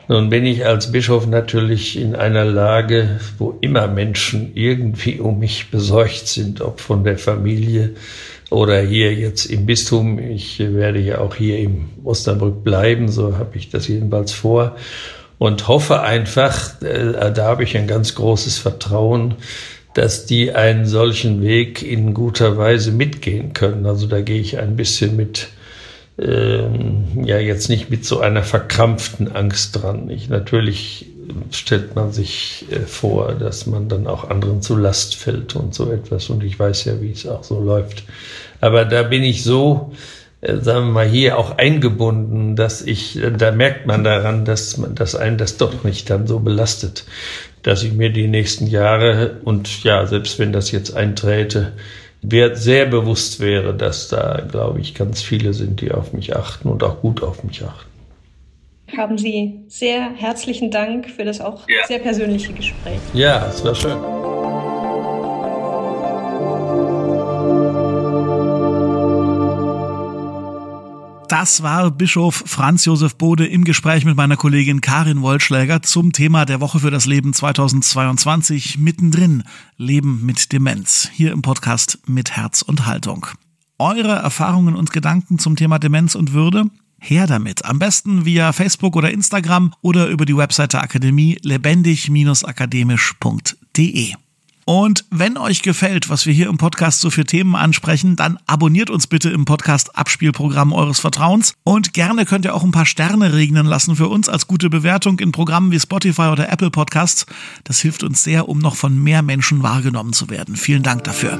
Nun 0.07 0.31
bin 0.31 0.43
ich 0.43 0.65
als 0.65 0.91
Bischof 0.91 1.27
natürlich 1.27 1.99
in 1.99 2.15
einer 2.15 2.45
Lage, 2.45 3.19
wo 3.37 3.55
immer 3.61 3.87
Menschen 3.87 4.53
irgendwie 4.55 5.19
um 5.19 5.37
mich 5.37 5.69
besorgt 5.69 6.27
sind, 6.27 6.61
ob 6.61 6.81
von 6.81 7.03
der 7.03 7.19
Familie 7.19 7.93
oder 8.49 8.81
hier 8.81 9.13
jetzt 9.13 9.45
im 9.45 9.65
Bistum. 9.65 10.19
Ich 10.19 10.59
werde 10.59 10.99
ja 10.99 11.19
auch 11.19 11.35
hier 11.35 11.59
im 11.59 11.89
Osnabrück 12.03 12.63
bleiben, 12.63 13.09
so 13.09 13.37
habe 13.37 13.57
ich 13.57 13.69
das 13.69 13.87
jedenfalls 13.87 14.31
vor 14.31 14.75
und 15.37 15.67
hoffe 15.67 16.01
einfach, 16.01 16.81
äh, 16.81 17.31
da 17.31 17.45
habe 17.45 17.63
ich 17.63 17.77
ein 17.77 17.87
ganz 17.87 18.15
großes 18.15 18.57
Vertrauen, 18.57 19.35
dass 19.93 20.25
die 20.25 20.51
einen 20.51 20.85
solchen 20.85 21.41
Weg 21.41 21.81
in 21.81 22.13
guter 22.13 22.57
Weise 22.57 22.91
mitgehen 22.91 23.53
können. 23.53 23.85
Also 23.85 24.05
da 24.05 24.21
gehe 24.21 24.39
ich 24.39 24.59
ein 24.59 24.75
bisschen 24.75 25.15
mit, 25.15 25.47
ähm, 26.19 27.23
ja 27.25 27.39
jetzt 27.39 27.69
nicht 27.69 27.89
mit 27.89 28.05
so 28.05 28.19
einer 28.19 28.43
verkrampften 28.43 29.35
Angst 29.35 29.81
dran. 29.81 30.09
Ich, 30.09 30.29
natürlich 30.29 31.07
stellt 31.51 31.95
man 31.95 32.11
sich 32.11 32.65
äh, 32.71 32.79
vor, 32.81 33.33
dass 33.33 33.65
man 33.65 33.89
dann 33.89 34.07
auch 34.07 34.29
anderen 34.29 34.61
zu 34.61 34.75
Last 34.75 35.15
fällt 35.15 35.55
und 35.55 35.73
so 35.73 35.91
etwas. 35.91 36.29
Und 36.29 36.43
ich 36.43 36.59
weiß 36.59 36.85
ja, 36.85 37.01
wie 37.01 37.11
es 37.11 37.27
auch 37.27 37.43
so 37.43 37.61
läuft. 37.61 38.03
Aber 38.61 38.85
da 38.85 39.03
bin 39.03 39.23
ich 39.23 39.43
so, 39.43 39.93
äh, 40.41 40.57
sagen 40.57 40.87
wir 40.87 40.93
mal, 40.93 41.07
hier 41.07 41.37
auch 41.37 41.57
eingebunden, 41.57 42.55
dass 42.55 42.81
ich, 42.81 43.17
äh, 43.21 43.31
da 43.31 43.51
merkt 43.51 43.85
man 43.85 44.03
daran, 44.03 44.45
dass 44.45 44.77
man, 44.77 44.95
dass 44.95 45.15
einen 45.15 45.37
das 45.37 45.57
doch 45.57 45.83
nicht 45.83 46.09
dann 46.09 46.27
so 46.27 46.39
belastet 46.39 47.05
dass 47.63 47.83
ich 47.83 47.93
mir 47.93 48.11
die 48.11 48.27
nächsten 48.27 48.67
Jahre 48.67 49.37
und 49.43 49.83
ja, 49.83 50.05
selbst 50.05 50.39
wenn 50.39 50.53
das 50.53 50.71
jetzt 50.71 50.95
einträte, 50.95 51.73
sehr 52.21 52.85
bewusst 52.85 53.39
wäre, 53.39 53.73
dass 53.73 54.09
da, 54.09 54.45
glaube 54.49 54.81
ich, 54.81 54.93
ganz 54.93 55.21
viele 55.21 55.53
sind, 55.53 55.81
die 55.81 55.91
auf 55.91 56.11
mich 56.11 56.35
achten 56.35 56.67
und 56.67 56.83
auch 56.83 57.01
gut 57.01 57.23
auf 57.23 57.43
mich 57.43 57.63
achten. 57.63 57.88
Haben 58.99 59.17
Sie 59.17 59.61
sehr 59.69 60.13
herzlichen 60.13 60.71
Dank 60.71 61.09
für 61.09 61.23
das 61.23 61.39
auch 61.39 61.69
ja. 61.69 61.87
sehr 61.87 61.99
persönliche 61.99 62.51
Gespräch. 62.51 62.99
Ja, 63.13 63.47
es 63.47 63.63
war 63.63 63.73
schön. 63.73 63.97
Das 71.29 71.63
war 71.63 71.91
Bischof 71.91 72.43
Franz 72.45 72.83
Josef 72.83 73.15
Bode 73.15 73.47
im 73.47 73.63
Gespräch 73.63 74.03
mit 74.03 74.17
meiner 74.17 74.35
Kollegin 74.35 74.81
Karin 74.81 75.21
Wollschläger 75.21 75.81
zum 75.81 76.11
Thema 76.11 76.43
der 76.43 76.59
Woche 76.59 76.79
für 76.79 76.91
das 76.91 77.05
Leben 77.05 77.31
2022 77.31 78.79
mittendrin 78.79 79.43
Leben 79.77 80.25
mit 80.25 80.51
Demenz 80.51 81.09
hier 81.13 81.31
im 81.31 81.41
Podcast 81.41 81.99
mit 82.05 82.31
Herz 82.31 82.63
und 82.63 82.85
Haltung. 82.85 83.27
Eure 83.77 84.15
Erfahrungen 84.15 84.75
und 84.75 84.91
Gedanken 84.91 85.39
zum 85.39 85.55
Thema 85.55 85.79
Demenz 85.79 86.15
und 86.15 86.33
Würde? 86.33 86.65
Her 86.99 87.27
damit. 87.27 87.65
Am 87.65 87.79
besten 87.79 88.23
via 88.25 88.53
Facebook 88.53 88.95
oder 88.95 89.11
Instagram 89.11 89.73
oder 89.81 90.07
über 90.07 90.25
die 90.25 90.37
Webseite 90.37 90.81
Akademie 90.81 91.37
lebendig-akademisch.de. 91.41 94.13
Und 94.69 95.05
wenn 95.09 95.35
euch 95.35 95.63
gefällt, 95.63 96.11
was 96.11 96.27
wir 96.27 96.33
hier 96.33 96.47
im 96.47 96.59
Podcast 96.59 97.01
so 97.01 97.09
für 97.09 97.25
Themen 97.25 97.55
ansprechen, 97.55 98.15
dann 98.15 98.37
abonniert 98.45 98.91
uns 98.91 99.07
bitte 99.07 99.31
im 99.31 99.45
Podcast 99.45 99.97
Abspielprogramm 99.97 100.73
eures 100.73 100.99
Vertrauens. 100.99 101.55
Und 101.63 101.95
gerne 101.95 102.23
könnt 102.25 102.45
ihr 102.45 102.53
auch 102.53 102.63
ein 102.63 102.69
paar 102.69 102.85
Sterne 102.85 103.33
regnen 103.33 103.65
lassen 103.65 103.95
für 103.95 104.09
uns 104.09 104.29
als 104.29 104.45
gute 104.45 104.69
Bewertung 104.69 105.17
in 105.17 105.31
Programmen 105.31 105.71
wie 105.71 105.79
Spotify 105.79 106.27
oder 106.27 106.51
Apple 106.51 106.69
Podcasts. 106.69 107.25
Das 107.63 107.79
hilft 107.79 108.03
uns 108.03 108.23
sehr, 108.23 108.47
um 108.47 108.59
noch 108.59 108.75
von 108.75 109.01
mehr 109.01 109.23
Menschen 109.23 109.63
wahrgenommen 109.63 110.13
zu 110.13 110.29
werden. 110.29 110.55
Vielen 110.55 110.83
Dank 110.83 111.03
dafür. 111.03 111.39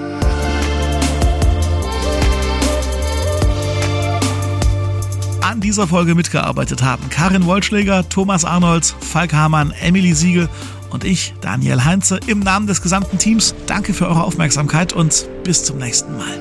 An 5.60 5.64
dieser 5.64 5.90
Folge 5.90 6.16
mitgearbeitet 6.16 6.84
haben 6.84 7.10
Karin 7.10 7.46
Wollschläger, 7.46 8.08
Thomas 8.08 8.46
Arnolds, 8.46 8.96
Falk 9.02 9.34
Hamann, 9.34 9.74
Emily 9.82 10.14
Siegel 10.14 10.48
und 10.90 11.04
ich, 11.04 11.34
Daniel 11.42 11.84
Heinze, 11.84 12.18
im 12.28 12.40
Namen 12.40 12.66
des 12.66 12.82
gesamten 12.82 13.18
Teams 13.18 13.54
danke 13.68 13.94
für 13.94 14.08
eure 14.08 14.24
Aufmerksamkeit 14.24 14.94
und 14.94 15.28
bis 15.44 15.66
zum 15.66 15.78
nächsten 15.78 16.16
Mal. 16.16 16.40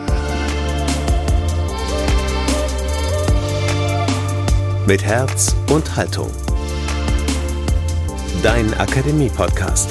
Mit 4.86 5.02
Herz 5.02 5.56
und 5.68 5.96
Haltung. 5.96 6.30
Dein 8.44 8.72
Akademie-Podcast. 8.74 9.90